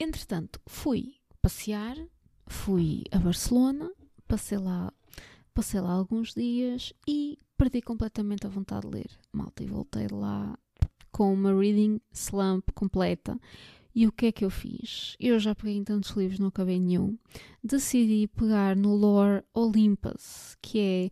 Entretanto, 0.00 0.60
fui 0.66 1.16
passear, 1.40 1.96
fui 2.46 3.04
a 3.12 3.18
Barcelona, 3.18 3.90
passei 4.26 4.58
lá, 4.58 4.92
passei 5.54 5.80
lá 5.80 5.92
alguns 5.92 6.34
dias 6.34 6.92
e 7.06 7.38
perdi 7.56 7.80
completamente 7.80 8.46
a 8.46 8.50
vontade 8.50 8.88
de 8.88 8.94
ler. 8.94 9.10
Malta, 9.32 9.62
e 9.62 9.66
voltei 9.66 10.08
lá 10.08 10.58
com 11.10 11.32
uma 11.32 11.52
reading 11.52 12.00
slump 12.12 12.70
completa. 12.74 13.38
E 13.98 14.06
o 14.06 14.12
que 14.12 14.26
é 14.26 14.30
que 14.30 14.44
eu 14.44 14.50
fiz? 14.50 15.16
Eu 15.18 15.40
já 15.40 15.56
peguei 15.56 15.74
em 15.74 15.82
tantos 15.82 16.12
livros, 16.12 16.38
não 16.38 16.46
acabei 16.46 16.78
nenhum. 16.78 17.18
Decidi 17.64 18.28
pegar 18.28 18.76
no 18.76 18.94
Lore 18.94 19.42
Olympus, 19.52 20.56
que 20.62 20.78
é 20.78 21.10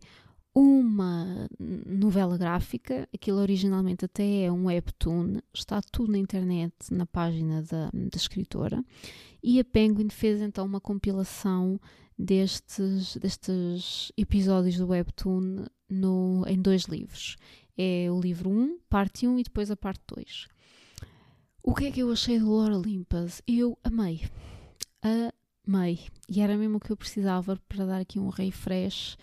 uma 0.55 1.49
novela 1.59 2.37
gráfica. 2.37 3.05
Aquilo 3.13 3.39
originalmente 3.39 4.05
até 4.05 4.43
é 4.43 4.51
um 4.53 4.67
webtoon, 4.67 5.33
está 5.53 5.81
tudo 5.91 6.13
na 6.13 6.17
internet, 6.17 6.73
na 6.89 7.05
página 7.05 7.61
da, 7.61 7.89
da 7.91 8.15
escritora. 8.15 8.81
E 9.43 9.59
a 9.59 9.65
Penguin 9.65 10.07
fez 10.09 10.39
então 10.39 10.65
uma 10.65 10.79
compilação 10.79 11.77
destes, 12.17 13.17
destes 13.17 14.13
episódios 14.15 14.77
do 14.77 14.87
webtoon 14.87 15.65
no, 15.89 16.45
em 16.47 16.61
dois 16.61 16.83
livros. 16.83 17.35
É 17.77 18.09
o 18.09 18.17
livro 18.17 18.49
1, 18.49 18.79
parte 18.89 19.27
1 19.27 19.39
e 19.39 19.43
depois 19.43 19.69
a 19.69 19.75
parte 19.75 20.03
2. 20.07 20.47
O 21.67 21.75
que 21.75 21.87
é 21.87 21.91
que 21.91 21.99
eu 21.99 22.09
achei 22.09 22.39
do 22.39 22.49
Lore 22.49 22.75
Olympus? 22.75 23.41
Eu 23.45 23.77
amei. 23.83 24.21
Amei. 25.67 25.99
E 26.29 26.39
era 26.39 26.55
mesmo 26.55 26.77
o 26.77 26.79
que 26.79 26.93
eu 26.93 26.95
precisava 26.95 27.59
para 27.67 27.85
dar 27.85 27.99
aqui 27.99 28.17
um 28.17 28.29
refresh 28.29 29.17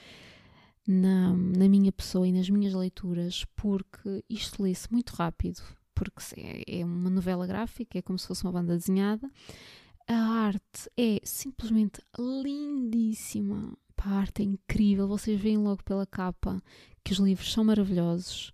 na, 0.87 1.33
na 1.33 1.66
minha 1.66 1.90
pessoa 1.90 2.28
e 2.28 2.33
nas 2.33 2.50
minhas 2.50 2.74
leituras, 2.74 3.46
porque 3.57 4.22
isto 4.28 4.62
lê-se 4.62 4.92
muito 4.92 5.14
rápido, 5.14 5.62
porque 5.94 6.62
é 6.68 6.85
uma 6.85 7.09
novela 7.09 7.46
gráfica, 7.46 7.98
é 7.98 8.02
como 8.02 8.18
se 8.18 8.26
fosse 8.26 8.44
uma 8.44 8.52
banda 8.52 8.76
desenhada. 8.76 9.26
A 10.07 10.14
arte 10.14 10.90
é 10.98 11.20
simplesmente 11.24 12.02
lindíssima. 12.18 13.72
a 13.96 14.11
arte 14.18 14.42
é 14.42 14.44
incrível, 14.44 15.09
vocês 15.09 15.40
veem 15.40 15.57
logo 15.57 15.83
pela 15.83 16.04
capa 16.04 16.62
que 17.02 17.14
os 17.14 17.18
livros 17.18 17.50
são 17.50 17.64
maravilhosos. 17.64 18.52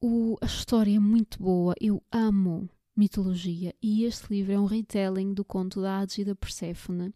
O, 0.00 0.38
a 0.40 0.46
história 0.46 0.96
é 0.96 0.98
muito 0.98 1.42
boa, 1.42 1.74
eu 1.78 2.02
amo 2.10 2.70
mitologia 2.96 3.74
e 3.82 4.04
este 4.04 4.32
livro 4.32 4.52
é 4.52 4.58
um 4.58 4.66
retelling 4.66 5.32
do 5.32 5.44
conto 5.44 5.80
da 5.80 5.98
Hades 5.98 6.18
e 6.18 6.24
da 6.24 6.34
Perséfone, 6.34 7.12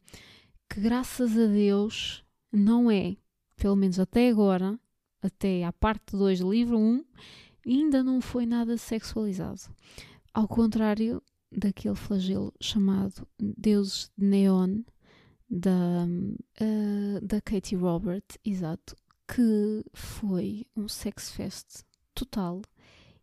que 0.69 0.81
graças 0.81 1.33
a 1.37 1.47
Deus 1.47 2.25
não 2.53 2.91
é, 2.91 3.17
pelo 3.57 3.77
menos 3.77 3.99
até 3.99 4.29
agora, 4.29 4.79
até 5.23 5.65
à 5.65 5.73
parte 5.73 6.17
2 6.17 6.41
do 6.41 6.51
livro 6.51 6.79
1, 6.79 7.05
ainda 7.67 8.03
não 8.03 8.21
foi 8.21 8.47
nada 8.47 8.77
sexualizado. 8.77 9.63
Ao 10.33 10.47
contrário 10.47 11.23
daquele 11.51 11.95
flagelo 11.95 12.53
chamado 12.61 13.27
Deuses 13.39 14.11
de 14.17 14.27
Neon, 14.27 14.83
da, 15.49 16.07
uh, 16.61 17.25
da 17.25 17.41
Katie 17.41 17.77
Robert, 17.77 18.25
exato, 18.45 18.97
que 19.29 19.85
foi 19.93 20.67
um 20.77 20.89
sex 20.89 21.31
fest 21.31 21.83
total 22.15 22.63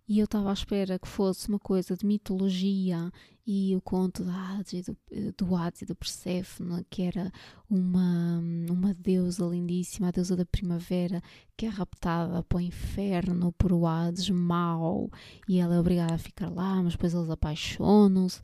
e 0.07 0.19
eu 0.19 0.25
estava 0.25 0.49
à 0.49 0.53
espera 0.53 0.99
que 0.99 1.07
fosse 1.07 1.47
uma 1.47 1.59
coisa 1.59 1.95
de 1.95 2.05
mitologia 2.05 3.11
e 3.45 3.75
o 3.75 3.81
conto 3.81 4.23
da 4.23 4.33
Hades, 4.33 4.85
do, 4.85 4.97
do 5.37 5.55
Hades 5.55 5.81
e 5.81 5.85
do 5.85 5.95
Perséfone, 5.95 6.85
que 6.89 7.03
era 7.03 7.31
uma, 7.69 8.39
uma 8.69 8.93
deusa 8.93 9.45
lindíssima, 9.45 10.07
a 10.09 10.11
deusa 10.11 10.35
da 10.35 10.45
primavera, 10.45 11.21
que 11.57 11.65
é 11.65 11.69
raptada 11.69 12.43
para 12.43 12.57
o 12.57 12.61
inferno 12.61 13.51
por 13.53 13.71
o 13.71 13.85
Hades 13.85 14.29
mau 14.29 15.09
e 15.47 15.59
ela 15.59 15.75
é 15.75 15.79
obrigada 15.79 16.15
a 16.15 16.17
ficar 16.17 16.49
lá, 16.49 16.81
mas 16.81 16.93
depois 16.93 17.13
eles 17.13 17.29
apaixonam-se. 17.29 18.41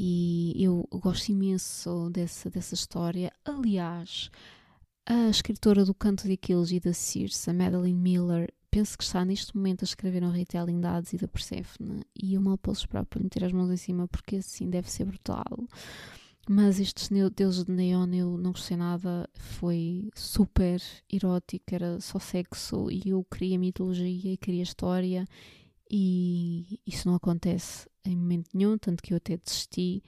E 0.00 0.54
eu 0.62 0.86
gosto 0.92 1.30
imenso 1.30 2.08
dessa, 2.10 2.48
dessa 2.48 2.74
história. 2.74 3.32
Aliás, 3.44 4.30
a 5.04 5.28
escritora 5.28 5.84
do 5.84 5.92
Canto 5.92 6.24
de 6.24 6.34
Aquiles 6.34 6.70
e 6.70 6.78
da 6.78 6.92
Circe, 6.92 7.52
Madeline 7.52 7.98
Miller, 7.98 8.52
penso 8.70 8.96
que 8.96 9.04
está 9.04 9.24
neste 9.24 9.56
momento 9.56 9.82
a 9.82 9.84
escrever 9.84 10.22
um 10.22 10.30
retelling 10.30 10.80
da 10.80 11.00
e 11.12 11.16
da 11.16 11.28
Persephone 11.28 12.02
e 12.14 12.34
eu 12.34 12.40
mal 12.40 12.58
posso 12.58 12.80
esperar 12.80 13.04
para 13.06 13.22
meter 13.22 13.44
as 13.44 13.52
mãos 13.52 13.70
em 13.70 13.76
cima 13.76 14.08
porque 14.08 14.36
assim 14.36 14.68
deve 14.68 14.90
ser 14.90 15.04
brutal. 15.04 15.66
Mas 16.50 16.80
estes 16.80 17.10
deuses 17.34 17.64
de 17.64 17.72
Neon 17.72 18.08
eu 18.14 18.38
não 18.38 18.52
gostei 18.52 18.76
nada, 18.76 19.28
foi 19.34 20.08
super 20.14 20.80
erótico, 21.10 21.74
era 21.74 22.00
só 22.00 22.18
sexo 22.18 22.90
e 22.90 23.10
eu 23.10 23.22
queria 23.24 23.58
mitologia 23.58 24.32
e 24.32 24.36
queria 24.36 24.62
história 24.62 25.26
e 25.90 26.80
isso 26.86 27.06
não 27.08 27.14
acontece 27.14 27.86
em 28.04 28.16
momento 28.16 28.48
nenhum, 28.54 28.78
tanto 28.78 29.02
que 29.02 29.12
eu 29.12 29.18
até 29.18 29.36
desisti. 29.36 30.02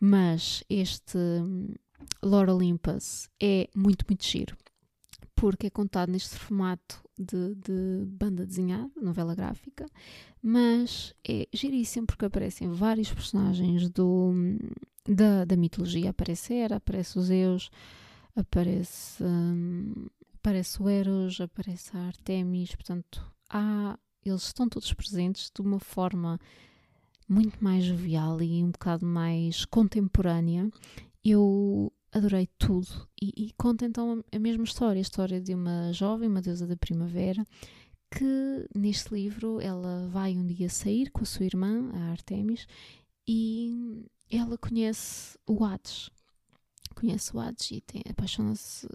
Mas 0.00 0.64
este 0.68 1.16
hum, 1.16 1.74
Lord 2.22 2.50
Olympus 2.50 3.28
é 3.40 3.68
muito, 3.74 4.04
muito 4.08 4.24
giro 4.24 4.56
porque 5.36 5.66
é 5.66 5.70
contado 5.70 6.10
neste 6.10 6.34
formato 6.34 7.04
de, 7.18 7.54
de, 7.54 8.04
banda 8.06 8.44
desenhada, 8.44 8.90
novela 9.00 9.34
gráfica, 9.34 9.86
mas 10.42 11.14
é 11.28 11.46
giríssimo 11.52 12.06
porque 12.06 12.24
aparecem 12.24 12.70
vários 12.70 13.12
personagens 13.12 13.88
do, 13.90 14.32
da, 15.06 15.44
da 15.44 15.56
mitologia. 15.56 16.10
Aparece 16.10 16.54
Hera, 16.54 16.76
aparece 16.76 17.18
os 17.18 17.26
Zeus, 17.26 17.70
aparece, 18.34 19.22
um, 19.22 20.06
aparece 20.34 20.82
o 20.82 20.88
Eros, 20.88 21.40
aparece 21.40 21.94
a 21.94 22.06
Artemis, 22.06 22.74
portanto, 22.74 23.24
há, 23.50 23.98
eles 24.24 24.42
estão 24.42 24.68
todos 24.68 24.92
presentes 24.94 25.50
de 25.54 25.60
uma 25.60 25.78
forma 25.78 26.40
muito 27.28 27.62
mais 27.62 27.84
jovial 27.84 28.40
e 28.40 28.64
um 28.64 28.70
bocado 28.70 29.04
mais 29.04 29.66
contemporânea. 29.66 30.70
Eu 31.22 31.92
adorei 32.16 32.48
tudo. 32.58 33.08
E, 33.20 33.32
e, 33.36 33.52
conta 33.52 33.84
então 33.84 34.24
a 34.32 34.38
mesma 34.38 34.64
história, 34.64 34.98
a 34.98 35.02
história 35.02 35.40
de 35.40 35.54
uma 35.54 35.92
jovem, 35.92 36.28
uma 36.28 36.40
deusa 36.40 36.66
da 36.66 36.76
primavera, 36.76 37.44
que 38.10 38.68
neste 38.74 39.12
livro 39.14 39.60
ela 39.60 40.08
vai 40.08 40.36
um 40.36 40.46
dia 40.46 40.68
sair 40.68 41.10
com 41.10 41.22
a 41.22 41.26
sua 41.26 41.46
irmã, 41.46 41.90
a 41.92 42.10
Artemis, 42.12 42.66
e 43.28 44.06
ela 44.30 44.56
conhece 44.56 45.38
o 45.46 45.64
Hades. 45.64 46.10
Conhece 46.94 47.36
o 47.36 47.40
Hades 47.40 47.70
e 47.70 47.82
apaixona-se. 48.08 48.88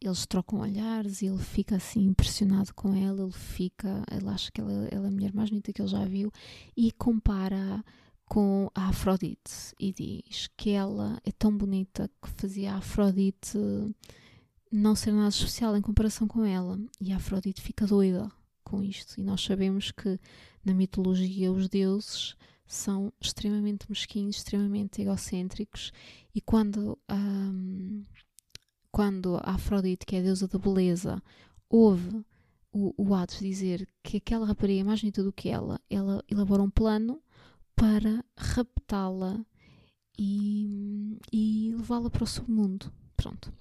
Eles 0.00 0.26
trocam 0.26 0.60
olhares 0.60 1.22
e 1.22 1.26
ele 1.26 1.38
fica 1.38 1.76
assim 1.76 2.04
impressionado 2.04 2.72
com 2.74 2.94
ela. 2.94 3.22
Ele 3.22 3.32
fica, 3.32 4.04
ele 4.10 4.28
acha 4.28 4.52
que 4.52 4.60
ela, 4.60 4.72
ela 4.90 5.06
é 5.06 5.08
a 5.08 5.10
mulher 5.10 5.34
mais 5.34 5.50
bonita 5.50 5.72
que 5.72 5.80
ele 5.82 5.88
já 5.88 6.04
viu 6.04 6.30
e 6.76 6.92
compara 6.92 7.84
com 8.26 8.70
a 8.74 8.88
Afrodite 8.88 9.74
e 9.78 9.92
diz 9.92 10.48
que 10.56 10.70
ela 10.70 11.20
é 11.24 11.30
tão 11.32 11.56
bonita 11.56 12.10
que 12.20 12.28
fazia 12.30 12.74
a 12.74 12.78
Afrodite 12.78 13.58
não 14.70 14.94
ser 14.94 15.12
nada 15.12 15.28
especial 15.28 15.76
em 15.76 15.80
comparação 15.80 16.26
com 16.26 16.44
ela. 16.44 16.78
E 17.00 17.12
a 17.12 17.16
Afrodite 17.16 17.62
fica 17.62 17.86
doida 17.86 18.30
com 18.64 18.82
isto. 18.82 19.18
E 19.18 19.22
nós 19.22 19.42
sabemos 19.42 19.90
que 19.90 20.18
na 20.64 20.74
mitologia 20.74 21.52
os 21.52 21.68
deuses 21.68 22.36
são 22.66 23.12
extremamente 23.20 23.86
mesquinhos, 23.88 24.36
extremamente 24.36 25.00
egocêntricos. 25.00 25.92
E 26.34 26.40
quando, 26.40 26.98
um, 27.08 28.04
quando 28.90 29.36
a 29.36 29.52
Afrodite, 29.52 30.04
que 30.04 30.16
é 30.16 30.18
a 30.18 30.22
deusa 30.22 30.48
da 30.48 30.58
beleza, 30.58 31.22
ouve 31.70 32.24
o, 32.72 32.92
o 32.96 33.14
Hades 33.14 33.38
dizer 33.38 33.88
que 34.02 34.16
aquela 34.18 34.46
rapariga 34.46 34.80
é 34.80 34.84
mais 34.84 35.00
bonita 35.00 35.22
do 35.22 35.32
que 35.32 35.48
ela, 35.48 35.80
ela 35.88 36.22
elabora 36.28 36.62
um 36.62 36.68
plano 36.68 37.22
para 37.76 38.24
raptá-la 38.36 39.44
e, 40.18 41.18
e 41.32 41.74
levá-la 41.76 42.10
para 42.10 42.24
o 42.24 42.26
submundo. 42.26 42.90
Pronto. 43.16 43.52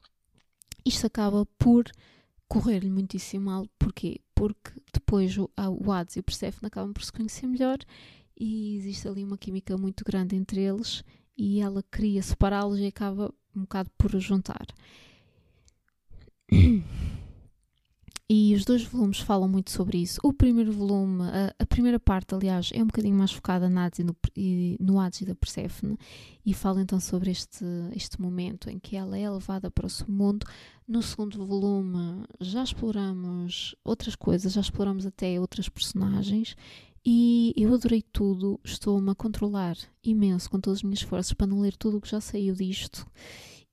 Isto 0.85 1.07
acaba 1.07 1.45
por 1.57 1.85
correr-lhe 2.47 2.89
muitíssimo 2.89 3.45
mal. 3.45 3.67
Porquê? 3.77 4.21
Porque 4.33 4.71
depois 4.93 5.37
o, 5.37 5.51
o 5.55 5.91
Hades 5.91 6.15
e 6.15 6.19
o 6.19 6.23
Persephone 6.23 6.67
acabam 6.67 6.93
por 6.93 7.03
se 7.03 7.11
conhecer 7.11 7.45
melhor 7.45 7.77
e 8.37 8.75
existe 8.77 9.07
ali 9.07 9.23
uma 9.23 9.37
química 9.37 9.77
muito 9.77 10.03
grande 10.03 10.35
entre 10.35 10.61
eles 10.61 11.03
e 11.37 11.59
ela 11.61 11.83
queria 11.83 12.21
separá-los 12.21 12.79
e 12.79 12.87
acaba 12.87 13.33
um 13.55 13.61
bocado 13.61 13.89
por 13.97 14.17
juntar. 14.19 14.65
E 18.27 18.55
os 18.55 18.65
dois 18.65 18.81
volumes 18.81 19.19
falam 19.19 19.47
muito 19.47 19.69
sobre 19.69 19.99
isso. 19.99 20.19
O 20.23 20.33
primeiro 20.33 20.71
volume, 20.71 21.21
a, 21.21 21.53
a 21.59 21.65
primeira 21.67 21.99
parte, 21.99 22.33
aliás, 22.33 22.71
é 22.73 22.81
um 22.81 22.87
bocadinho 22.87 23.15
mais 23.15 23.31
focada 23.31 23.69
na 23.69 23.87
e 23.99 24.03
no, 24.03 24.15
e, 24.35 24.77
no 24.79 24.95
e 24.99 25.25
da 25.25 25.35
Perséfone 25.35 25.95
e 26.43 26.51
fala 26.51 26.81
então 26.81 26.99
sobre 26.99 27.29
este, 27.29 27.63
este 27.95 28.19
momento 28.19 28.67
em 28.67 28.79
que 28.79 28.95
ela 28.95 29.15
é 29.15 29.29
levada 29.29 29.69
para 29.69 29.85
o 29.85 29.89
submundo. 29.89 30.47
No 30.87 31.03
segundo 31.03 31.45
volume 31.45 32.25
já 32.41 32.63
exploramos 32.63 33.75
outras 33.83 34.15
coisas, 34.15 34.53
já 34.53 34.61
exploramos 34.61 35.05
até 35.05 35.39
outras 35.39 35.69
personagens 35.69 36.57
e 37.05 37.53
eu 37.55 37.75
adorei 37.75 38.01
tudo. 38.01 38.59
Estou-me 38.63 39.11
a 39.11 39.15
controlar 39.15 39.77
imenso 40.03 40.49
com 40.49 40.59
todas 40.59 40.79
as 40.79 40.83
minhas 40.83 41.01
forças 41.01 41.33
para 41.33 41.45
não 41.45 41.59
ler 41.59 41.75
tudo 41.77 41.97
o 41.97 42.01
que 42.01 42.09
já 42.09 42.19
saiu 42.19 42.55
disto 42.55 43.05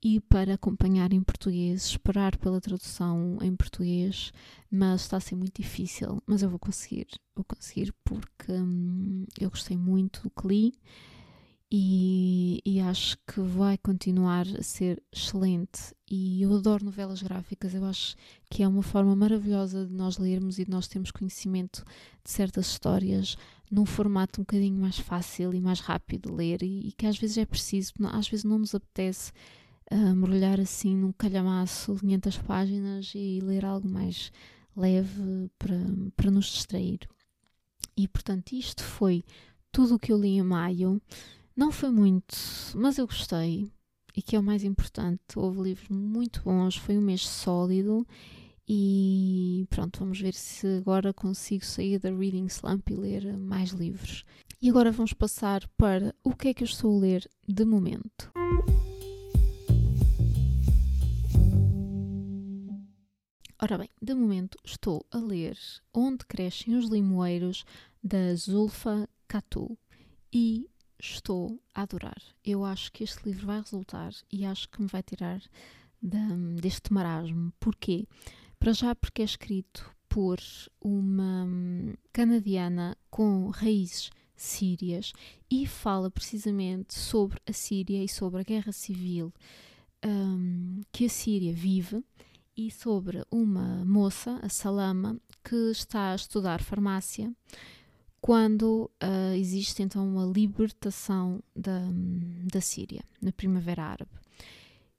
e 0.03 0.21
para 0.21 0.55
acompanhar 0.55 1.12
em 1.12 1.23
português, 1.23 1.87
esperar 1.87 2.37
pela 2.37 2.61
tradução 2.61 3.38
em 3.41 3.55
português, 3.55 4.33
mas 4.71 5.03
está 5.03 5.19
a 5.19 5.21
ser 5.21 5.37
muito 5.37 5.62
difícil, 5.62 6.21
mas 6.27 6.43
eu 6.43 6.51
vou 6.51 6.59
conseguir, 6.59 7.07
vou 7.37 7.45
conseguir 7.45 7.95
porque 8.05 8.51
hum, 8.51 9.25
eu 9.38 9.49
gostei 9.49 9.77
muito 9.77 10.23
do 10.23 10.31
que 10.31 10.49
li 10.49 10.73
e, 11.75 12.61
e, 12.67 12.81
acho 12.81 13.17
que 13.27 13.41
vai 13.41 13.79
continuar 13.79 14.47
a 14.59 14.62
ser 14.62 15.03
excelente. 15.11 15.95
E 16.11 16.43
eu 16.43 16.55
adoro 16.55 16.85
novelas 16.85 17.23
gráficas, 17.23 17.73
eu 17.73 17.83
acho 17.87 18.15
que 18.51 18.62
é 18.62 18.69
uma 18.69 18.83
forma 18.83 19.17
maravilhosa 19.17 19.87
de 19.87 19.95
nós 19.95 20.19
lermos 20.19 20.59
e 20.59 20.67
de 20.67 20.71
nós 20.71 20.87
termos 20.87 21.11
conhecimento 21.11 21.83
de 22.23 22.31
certas 22.31 22.67
histórias 22.67 23.38
num 23.71 23.87
formato 23.87 24.38
um 24.38 24.45
bocadinho 24.45 24.79
mais 24.79 24.99
fácil 24.99 25.55
e 25.55 25.62
mais 25.62 25.81
rápido 25.81 26.29
de 26.29 26.37
ler 26.37 26.62
e, 26.62 26.88
e 26.88 26.93
que 26.93 27.07
às 27.07 27.17
vezes 27.17 27.38
é 27.38 27.47
preciso, 27.47 27.95
às 28.12 28.29
vezes 28.29 28.45
não 28.45 28.59
nos 28.59 28.75
apetece 28.75 29.33
uh, 29.90 30.14
mergulhar 30.14 30.61
assim 30.61 30.97
num 30.97 31.12
calhamaço 31.12 31.95
de 31.95 32.01
500 32.01 32.38
páginas 32.38 33.12
e 33.14 33.40
ler 33.42 33.64
algo 33.64 33.88
mais 33.88 34.33
leve 34.77 35.51
para, 35.59 35.77
para 36.16 36.31
nos 36.31 36.47
distrair. 36.47 37.01
E 37.97 38.09
portanto, 38.09 38.53
isto 38.53 38.83
foi 38.83 39.25
tudo 39.71 39.95
o 39.95 39.99
que 39.99 40.12
eu 40.12 40.21
li 40.21 40.38
em 40.38 40.42
maio. 40.42 41.01
Não 41.57 41.71
foi 41.71 41.90
muito, 41.90 42.37
mas 42.75 42.99
eu 42.99 43.07
gostei 43.07 43.71
e 44.14 44.23
que 44.23 44.37
é 44.37 44.38
o 44.38 44.42
mais 44.42 44.64
importante. 44.64 45.21
Houve 45.37 45.62
livros 45.62 45.88
muito 45.88 46.42
bons, 46.42 46.77
foi 46.77 46.97
um 46.97 47.03
mês 47.03 47.27
sólido 47.27 48.07
e 48.68 49.66
pronto, 49.71 49.99
vamos 49.99 50.21
ver 50.21 50.35
se 50.35 50.66
agora 50.79 51.12
consigo 51.12 51.64
sair 51.64 51.99
da 51.99 52.11
Reading 52.11 52.47
Slump 52.47 52.88
e 52.90 52.95
ler 52.95 53.37
mais 53.37 53.71
livros. 53.71 54.25
E 54.61 54.71
agora 54.71 54.92
vamos 54.92 55.12
passar 55.12 55.66
para 55.77 56.14
o 56.23 56.35
que 56.35 56.49
é 56.49 56.55
que 56.55 56.62
eu 56.62 56.66
estou 56.66 56.97
a 56.97 57.01
ler 57.01 57.29
de 57.49 57.64
momento. 57.64 58.31
Ora 63.64 63.79
bem, 63.79 63.88
de 64.03 64.12
momento 64.12 64.59
estou 64.64 65.07
a 65.09 65.18
ler 65.18 65.57
Onde 65.94 66.27
Crescem 66.27 66.75
os 66.75 66.87
Limoeiros, 66.90 67.64
da 68.03 68.35
Zulfa 68.35 69.09
Catu, 69.29 69.79
e 70.33 70.68
estou 70.98 71.62
a 71.72 71.83
adorar. 71.83 72.20
Eu 72.44 72.64
acho 72.64 72.90
que 72.90 73.05
este 73.05 73.25
livro 73.25 73.46
vai 73.46 73.61
resultar 73.61 74.12
e 74.33 74.44
acho 74.44 74.68
que 74.68 74.83
me 74.83 74.88
vai 74.88 75.01
tirar 75.01 75.40
deste 76.61 76.92
marasmo. 76.92 77.53
Porquê? 77.61 78.05
Para 78.59 78.72
já 78.72 78.96
porque 78.96 79.22
é 79.22 79.25
escrito 79.25 79.88
por 80.09 80.40
uma 80.81 81.46
canadiana 82.12 82.98
com 83.12 83.48
raízes 83.51 84.11
sírias 84.35 85.12
e 85.48 85.68
fala 85.68 86.11
precisamente 86.11 86.98
sobre 86.98 87.38
a 87.46 87.53
Síria 87.53 88.03
e 88.03 88.09
sobre 88.09 88.40
a 88.40 88.44
guerra 88.44 88.72
civil 88.72 89.33
um, 90.05 90.81
que 90.90 91.04
a 91.04 91.08
Síria 91.08 91.52
vive 91.52 92.02
e 92.57 92.71
sobre 92.71 93.25
uma 93.31 93.85
moça, 93.85 94.38
a 94.42 94.48
Salama, 94.48 95.19
que 95.42 95.71
está 95.71 96.13
a 96.13 96.15
estudar 96.15 96.63
farmácia 96.63 97.33
quando 98.21 98.88
uh, 99.03 99.35
existe 99.35 99.83
então 99.83 100.07
uma 100.07 100.25
libertação 100.25 101.42
da, 101.57 101.81
da 102.53 102.61
Síria, 102.61 103.03
na 103.21 103.33
Primavera 103.33 103.83
Árabe. 103.83 104.13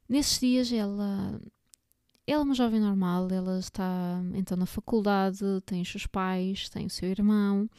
Nesses 0.09 0.39
dias 0.39 0.71
ela, 0.73 1.39
ela 2.27 2.41
é 2.41 2.43
uma 2.43 2.53
jovem 2.53 2.81
normal, 2.81 3.29
ela 3.31 3.57
está 3.57 4.21
então 4.33 4.57
na 4.57 4.65
faculdade, 4.65 5.39
tem 5.65 5.81
os 5.81 5.89
seus 5.89 6.05
pais, 6.05 6.67
tem 6.67 6.85
o 6.85 6.89
seu 6.89 7.09
irmão, 7.09 7.69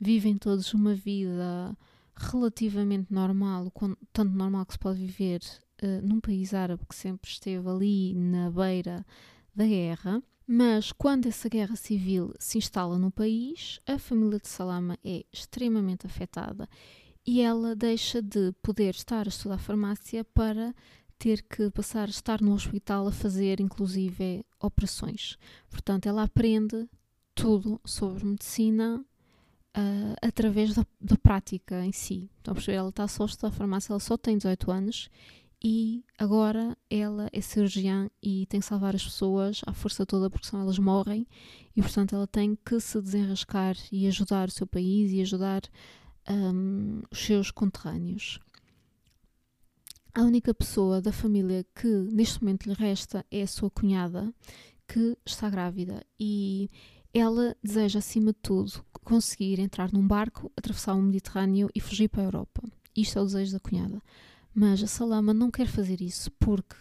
vivem 0.00 0.36
todos 0.36 0.72
uma 0.72 0.94
vida 0.94 1.76
relativamente 2.14 3.12
normal, 3.12 3.72
tanto 4.12 4.32
normal 4.32 4.66
que 4.66 4.74
se 4.74 4.78
pode 4.78 5.00
viver 5.00 5.40
uh, 5.82 6.06
num 6.06 6.20
país 6.20 6.54
árabe 6.54 6.84
que 6.88 6.94
sempre 6.94 7.30
esteve 7.30 7.68
ali 7.68 8.14
na 8.14 8.50
beira 8.50 9.04
da 9.54 9.66
guerra. 9.66 10.22
Mas 10.46 10.92
quando 10.92 11.26
essa 11.26 11.48
guerra 11.48 11.76
civil 11.76 12.34
se 12.38 12.58
instala 12.58 12.98
no 12.98 13.10
país, 13.10 13.80
a 13.86 13.98
família 13.98 14.38
de 14.38 14.48
Salama 14.48 14.98
é 15.04 15.24
extremamente 15.32 16.06
afetada 16.06 16.68
e 17.26 17.40
ela 17.40 17.76
deixa 17.76 18.20
de 18.20 18.52
poder 18.62 18.94
estar 18.94 19.26
a 19.26 19.28
estudar 19.28 19.58
farmácia 19.58 20.24
para 20.24 20.74
ter 21.18 21.42
que 21.42 21.70
passar 21.70 22.08
a 22.08 22.10
estar 22.10 22.40
no 22.40 22.52
hospital 22.52 23.06
a 23.06 23.12
fazer, 23.12 23.60
inclusive, 23.60 24.44
operações. 24.60 25.38
Portanto, 25.70 26.06
ela 26.06 26.24
aprende 26.24 26.88
tudo 27.32 27.80
sobre 27.84 28.24
medicina 28.24 29.04
uh, 29.76 30.14
através 30.20 30.74
da, 30.74 30.84
da, 31.00 31.16
prática 31.16 31.84
em 31.84 31.92
si. 31.92 32.28
Então, 32.40 32.54
ela 32.66 32.88
está 32.88 33.06
só 33.06 33.22
a 33.22 33.26
estudar 33.26 33.52
farmácia, 33.52 33.92
ela 33.92 34.00
só 34.00 34.16
tem 34.16 34.36
18 34.36 34.70
anos 34.70 35.08
e 35.62 36.04
agora 36.18 36.76
ela 36.90 37.28
é 37.32 37.40
cirurgiã 37.40 38.10
e 38.20 38.46
tem 38.46 38.58
que 38.58 38.66
salvar 38.66 38.96
as 38.96 39.04
pessoas 39.04 39.60
à 39.64 39.72
força 39.72 40.04
toda 40.04 40.28
porque 40.28 40.46
senão 40.48 40.62
elas 40.62 40.78
morrem 40.78 41.26
e 41.76 41.80
portanto 41.80 42.14
ela 42.14 42.26
tem 42.26 42.58
que 42.64 42.80
se 42.80 43.00
desenrascar 43.00 43.76
e 43.92 44.08
ajudar 44.08 44.48
o 44.48 44.52
seu 44.52 44.66
país 44.66 45.12
e 45.12 45.20
ajudar 45.20 45.62
um, 46.28 47.02
os 47.10 47.18
seus 47.18 47.50
conterrâneos. 47.50 48.40
A 50.12 50.22
única 50.22 50.52
pessoa 50.52 51.00
da 51.00 51.12
família 51.12 51.64
que 51.74 51.86
neste 51.86 52.42
momento 52.42 52.66
lhe 52.66 52.74
resta 52.74 53.24
é 53.30 53.42
a 53.42 53.46
sua 53.46 53.70
cunhada 53.70 54.34
que 54.86 55.16
está 55.24 55.48
grávida 55.48 56.04
e 56.18 56.68
ela 57.14 57.56
deseja 57.62 58.00
acima 58.00 58.32
de 58.32 58.38
tudo 58.42 58.84
conseguir 59.04 59.60
entrar 59.60 59.92
num 59.92 60.06
barco, 60.06 60.50
atravessar 60.56 60.94
o 60.94 61.02
Mediterrâneo 61.02 61.70
e 61.74 61.80
fugir 61.80 62.08
para 62.08 62.22
a 62.22 62.24
Europa. 62.24 62.62
Isto 62.96 63.18
é 63.18 63.22
o 63.22 63.24
desejo 63.26 63.52
da 63.52 63.60
cunhada. 63.60 64.02
Mas 64.54 64.82
a 64.82 64.86
Salama 64.86 65.32
não 65.32 65.50
quer 65.50 65.66
fazer 65.66 66.00
isso 66.00 66.30
porque 66.32 66.76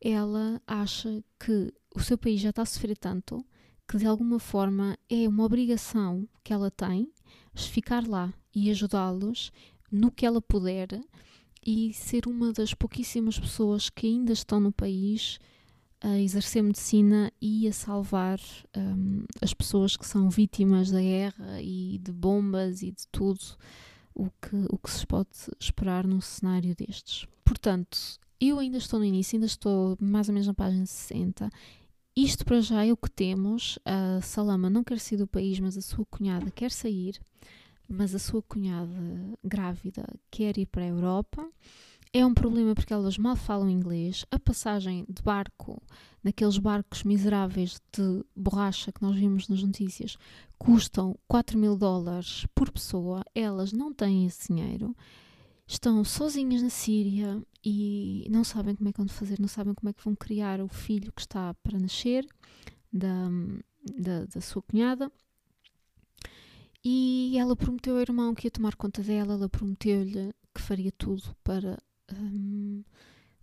ela 0.00 0.60
acha 0.66 1.22
que 1.38 1.72
o 1.94 2.00
seu 2.00 2.18
país 2.18 2.40
já 2.40 2.50
está 2.50 2.62
a 2.62 2.66
sofrer 2.66 2.96
tanto 2.96 3.44
que 3.88 3.98
de 3.98 4.06
alguma 4.06 4.38
forma 4.38 4.98
é 5.08 5.28
uma 5.28 5.44
obrigação 5.44 6.28
que 6.42 6.52
ela 6.52 6.70
tem 6.70 7.12
ficar 7.54 8.06
lá 8.06 8.32
e 8.54 8.70
ajudá-los 8.70 9.52
no 9.90 10.10
que 10.10 10.26
ela 10.26 10.40
puder 10.40 10.88
e 11.64 11.92
ser 11.92 12.26
uma 12.26 12.52
das 12.52 12.74
pouquíssimas 12.74 13.38
pessoas 13.38 13.88
que 13.88 14.06
ainda 14.06 14.32
estão 14.32 14.60
no 14.60 14.72
país 14.72 15.38
a 16.00 16.18
exercer 16.18 16.62
medicina 16.62 17.32
e 17.40 17.66
a 17.66 17.72
salvar 17.72 18.38
um, 18.76 19.24
as 19.40 19.54
pessoas 19.54 19.96
que 19.96 20.06
são 20.06 20.28
vítimas 20.28 20.90
da 20.90 21.00
guerra 21.00 21.62
e 21.62 21.98
de 21.98 22.12
bombas 22.12 22.82
e 22.82 22.90
de 22.90 23.06
tudo 23.10 23.40
o 24.14 24.30
que, 24.30 24.66
o 24.70 24.78
que 24.78 24.90
se 24.90 25.06
pode 25.06 25.30
esperar 25.58 26.06
num 26.06 26.20
cenário 26.20 26.74
destes. 26.74 27.26
Portanto, 27.44 27.98
eu 28.40 28.58
ainda 28.58 28.78
estou 28.78 28.98
no 28.98 29.04
início, 29.04 29.36
ainda 29.36 29.46
estou 29.46 29.96
mais 30.00 30.28
ou 30.28 30.34
menos 30.34 30.46
na 30.46 30.54
página 30.54 30.86
60. 30.86 31.50
Isto 32.16 32.44
para 32.44 32.60
já 32.60 32.84
é 32.84 32.92
o 32.92 32.96
que 32.96 33.10
temos. 33.10 33.78
A 33.84 34.20
Salama 34.20 34.70
não 34.70 34.84
quer 34.84 35.00
sair 35.00 35.18
do 35.18 35.26
país, 35.26 35.58
mas 35.58 35.76
a 35.76 35.82
sua 35.82 36.04
cunhada 36.06 36.50
quer 36.50 36.70
sair. 36.70 37.18
Mas 37.88 38.14
a 38.14 38.18
sua 38.18 38.40
cunhada 38.42 38.92
grávida 39.42 40.06
quer 40.30 40.56
ir 40.56 40.66
para 40.66 40.84
a 40.84 40.88
Europa. 40.88 41.46
É 42.12 42.24
um 42.24 42.32
problema 42.32 42.76
porque 42.76 42.92
elas 42.92 43.18
mal 43.18 43.34
falam 43.34 43.68
inglês. 43.68 44.24
A 44.30 44.38
passagem 44.38 45.04
de 45.08 45.20
barco, 45.20 45.82
naqueles 46.22 46.56
barcos 46.58 47.02
miseráveis 47.02 47.80
de 47.92 48.24
borracha 48.36 48.92
que 48.92 49.02
nós 49.02 49.16
vimos 49.16 49.48
nas 49.48 49.60
notícias, 49.62 50.16
custam 50.64 51.14
4 51.28 51.58
mil 51.58 51.76
dólares 51.76 52.46
por 52.54 52.70
pessoa. 52.70 53.22
Elas 53.34 53.70
não 53.70 53.92
têm 53.92 54.24
esse 54.24 54.48
dinheiro. 54.48 54.96
Estão 55.66 56.02
sozinhas 56.04 56.62
na 56.62 56.70
Síria 56.70 57.42
e 57.62 58.26
não 58.30 58.42
sabem 58.42 58.74
como 58.74 58.88
é 58.88 58.92
que 58.92 58.98
vão 58.98 59.08
fazer, 59.08 59.38
não 59.38 59.48
sabem 59.48 59.74
como 59.74 59.90
é 59.90 59.92
que 59.92 60.02
vão 60.02 60.14
criar 60.14 60.60
o 60.60 60.68
filho 60.68 61.12
que 61.12 61.20
está 61.20 61.52
para 61.54 61.78
nascer 61.78 62.26
da, 62.90 63.28
da, 63.94 64.24
da 64.24 64.40
sua 64.40 64.62
cunhada. 64.62 65.12
E 66.82 67.36
ela 67.38 67.54
prometeu 67.54 67.96
ao 67.96 68.00
irmão 68.00 68.34
que 68.34 68.46
ia 68.46 68.50
tomar 68.50 68.74
conta 68.74 69.02
dela, 69.02 69.34
ela 69.34 69.48
prometeu-lhe 69.48 70.34
que 70.54 70.60
faria 70.60 70.92
tudo 70.92 71.34
para 71.42 71.78
um, 72.12 72.82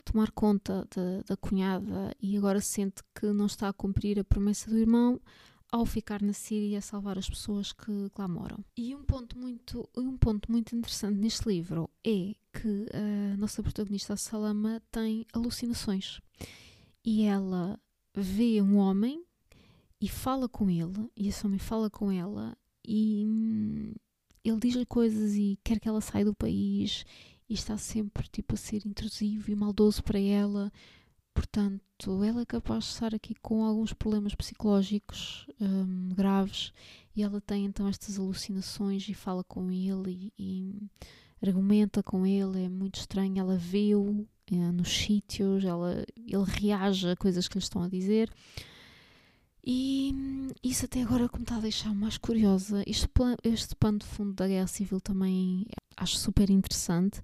tomar 0.04 0.32
conta 0.32 0.88
da, 0.96 1.22
da 1.28 1.38
cunhada 1.38 2.16
e 2.22 2.38
agora 2.38 2.62
sente 2.62 3.02
que 3.14 3.28
não 3.28 3.46
está 3.46 3.70
a 3.70 3.74
cumprir 3.74 4.20
a 4.20 4.24
promessa 4.24 4.70
do 4.70 4.78
irmão 4.78 5.20
ao 5.72 5.86
ficar 5.86 6.22
na 6.22 6.34
Síria 6.34 6.80
a 6.80 6.82
salvar 6.82 7.18
as 7.18 7.30
pessoas 7.30 7.72
que 7.72 7.92
lá 8.18 8.28
moram. 8.28 8.64
E 8.76 8.94
um 8.94 9.04
ponto 9.04 9.38
muito, 9.38 9.88
um 9.96 10.18
ponto 10.18 10.52
muito 10.52 10.76
interessante 10.76 11.18
neste 11.18 11.48
livro 11.48 11.90
é 12.06 12.36
que 12.52 12.88
a 12.94 13.38
nossa 13.38 13.64
protagonista, 13.64 14.18
Salama, 14.18 14.82
tem 14.92 15.26
alucinações. 15.32 16.20
E 17.04 17.24
ela 17.24 17.80
vê 18.14 18.62
um 18.62 18.76
homem 18.76 19.24
e 20.00 20.10
fala 20.10 20.50
com 20.50 20.70
ele, 20.70 21.10
e 21.16 21.28
esse 21.28 21.46
homem 21.46 21.60
fala 21.60 21.90
com 21.90 22.12
ela, 22.12 22.58
e 22.86 23.24
hum, 23.26 23.94
ele 24.44 24.60
diz-lhe 24.60 24.86
coisas 24.86 25.36
e 25.36 25.58
quer 25.64 25.80
que 25.80 25.88
ela 25.88 26.02
saia 26.02 26.26
do 26.26 26.34
país 26.34 27.06
e 27.48 27.54
está 27.54 27.78
sempre 27.78 28.28
tipo 28.28 28.56
a 28.56 28.58
ser 28.58 28.86
intrusivo 28.86 29.52
e 29.52 29.56
maldoso 29.56 30.04
para 30.04 30.20
ela. 30.20 30.72
Portanto, 31.34 32.24
ela 32.24 32.42
é 32.42 32.46
capaz 32.46 32.86
de 32.86 32.90
estar 32.92 33.16
aqui 33.16 33.36
com 33.42 33.64
alguns 33.64 33.94
problemas 33.94 34.36
psicológicos 34.36 35.48
um, 35.60 36.10
graves 36.10 36.74
e 37.16 37.24
ela 37.24 37.40
tem 37.42 37.66
então 37.66 37.88
estas 37.88 38.20
alucinações 38.20 39.08
e 39.08 39.14
fala 39.14 39.44
com 39.44 39.72
ele 39.72 40.32
e, 40.38 40.44
e 40.44 40.90
argumenta 41.42 42.04
com 42.04 42.26
ele. 42.26 42.66
É 42.66 42.70
muito 42.70 43.00
estranho. 43.00 43.40
Ela 43.40 43.56
vê-o 43.56 44.28
é, 44.52 44.56
nos 44.72 44.90
sítios, 44.90 45.64
ela, 45.64 46.06
ele 46.18 46.44
reage 46.46 47.08
a 47.08 47.16
coisas 47.16 47.48
que 47.48 47.58
lhe 47.58 47.64
estão 47.64 47.84
a 47.84 47.88
dizer. 47.88 48.30
E 49.64 50.12
hum, 50.14 50.50
isso 50.64 50.86
até 50.86 51.02
agora 51.02 51.30
como 51.30 51.44
está 51.44 51.58
a 51.58 51.62
deixar 51.62 51.94
mais 51.94 52.18
curiosa. 52.18 52.84
Este, 52.86 53.08
este 53.44 53.76
pano 53.76 54.00
de 54.00 54.06
fundo 54.06 54.34
da 54.34 54.48
guerra 54.48 54.68
civil 54.68 55.00
também 55.00 55.66
acho 55.96 56.18
super 56.18 56.50
interessante, 56.50 57.22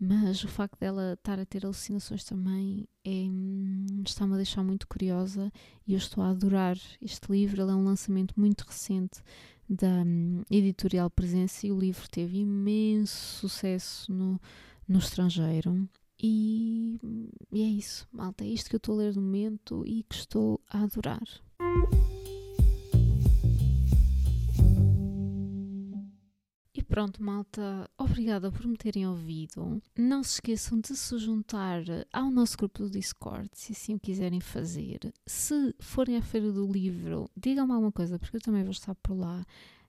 mas 0.00 0.42
o 0.42 0.48
facto 0.48 0.78
dela 0.78 1.12
estar 1.12 1.38
a 1.38 1.44
ter 1.44 1.66
alucinações 1.66 2.24
também 2.24 2.88
é, 3.04 3.10
hum, 3.10 4.02
está-me 4.06 4.32
a 4.32 4.36
deixar 4.38 4.64
muito 4.64 4.88
curiosa 4.88 5.52
e 5.86 5.92
eu 5.92 5.98
estou 5.98 6.24
a 6.24 6.30
adorar 6.30 6.78
este 7.02 7.30
livro. 7.30 7.60
Ele 7.60 7.70
é 7.70 7.74
um 7.74 7.84
lançamento 7.84 8.32
muito 8.34 8.62
recente 8.62 9.20
da 9.68 10.02
um, 10.02 10.42
editorial 10.50 11.10
Presença 11.10 11.66
e 11.66 11.72
o 11.72 11.78
livro 11.78 12.08
teve 12.08 12.38
imenso 12.38 13.40
sucesso 13.40 14.10
no, 14.10 14.40
no 14.88 14.98
estrangeiro. 14.98 15.86
E, 16.18 16.98
e 17.52 17.62
é 17.62 17.66
isso, 17.66 18.08
malta. 18.10 18.42
É 18.42 18.48
isto 18.48 18.70
que 18.70 18.76
eu 18.76 18.78
estou 18.78 18.94
a 18.94 18.98
ler 19.02 19.14
no 19.14 19.20
momento 19.20 19.84
e 19.86 20.02
que 20.04 20.14
estou 20.14 20.60
a 20.70 20.82
adorar. 20.82 21.22
Pronto, 26.90 27.22
malta, 27.22 27.88
obrigada 27.96 28.50
por 28.50 28.66
me 28.66 28.76
terem 28.76 29.06
ouvido. 29.06 29.80
Não 29.96 30.24
se 30.24 30.34
esqueçam 30.34 30.80
de 30.80 30.96
se 30.96 31.16
juntar 31.18 31.82
ao 32.12 32.32
nosso 32.32 32.56
grupo 32.56 32.80
do 32.80 32.90
Discord, 32.90 33.48
se 33.54 33.72
assim 33.72 33.94
o 33.94 34.00
quiserem 34.00 34.40
fazer. 34.40 34.98
Se 35.24 35.72
forem 35.78 36.16
à 36.16 36.22
Feira 36.22 36.50
do 36.50 36.66
Livro, 36.66 37.30
digam-me 37.36 37.72
alguma 37.72 37.92
coisa, 37.92 38.18
porque 38.18 38.38
eu 38.38 38.40
também 38.40 38.64
vou 38.64 38.72
estar 38.72 38.96
por 38.96 39.16
lá. 39.16 39.46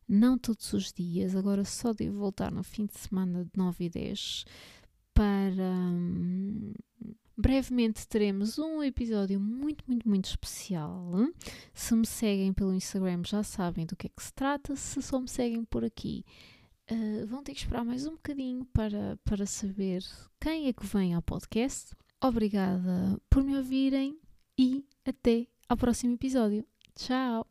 Não 0.08 0.38
todos 0.38 0.72
os 0.74 0.93
dias, 0.93 1.36
agora 1.36 1.66
só 1.66 1.91
devo 1.91 2.20
voltar 2.20 2.52
no 2.52 2.64
fim 2.64 2.86
de 2.86 2.95
semana 2.99 3.45
de 3.45 3.52
9 3.58 3.86
e 3.86 3.89
10 3.89 4.45
para. 5.12 5.72
Hum, 5.91 6.74
brevemente 7.36 8.08
teremos 8.08 8.60
um 8.60 8.84
episódio 8.84 9.39
muito, 9.39 9.84
muito, 9.88 10.08
muito 10.08 10.26
especial. 10.26 11.12
Se 11.74 11.95
me 11.95 12.06
seguem 12.06 12.54
pelo 12.54 12.76
Instagram 12.76 13.24
já 13.26 13.41
sabem 13.41 13.88
do 13.88 13.95
que 13.95 14.06
é 14.06 14.10
que 14.16 14.22
se 14.22 14.34
trata. 14.34 14.76
Se 14.76 15.02
só 15.02 15.20
me 15.20 15.28
seguem 15.28 15.66
por 15.66 15.84
aqui, 15.84 16.24
uh, 16.92 17.28
vão 17.28 17.44
ter 17.44 17.54
que 17.54 17.60
esperar 17.62 17.86
mais 17.86 18.06
um 18.06 18.12
bocadinho 18.12 18.66
para, 18.66 19.18
para 19.24 19.46
saber 19.46 20.04
quem 20.39 20.68
é 20.68 20.74
que 20.74 20.86
vem 20.86 21.14
ao 21.14 21.22
podcast. 21.22 21.96
Obrigada 22.22 23.20
por 23.30 23.44
me 23.44 23.58
ouvirem 23.58 24.20
e 24.58 24.86
até 25.06 25.48
ao 25.68 25.78
próximo 25.78 26.14
episódio. 26.14 26.66
Tchau! 26.96 27.51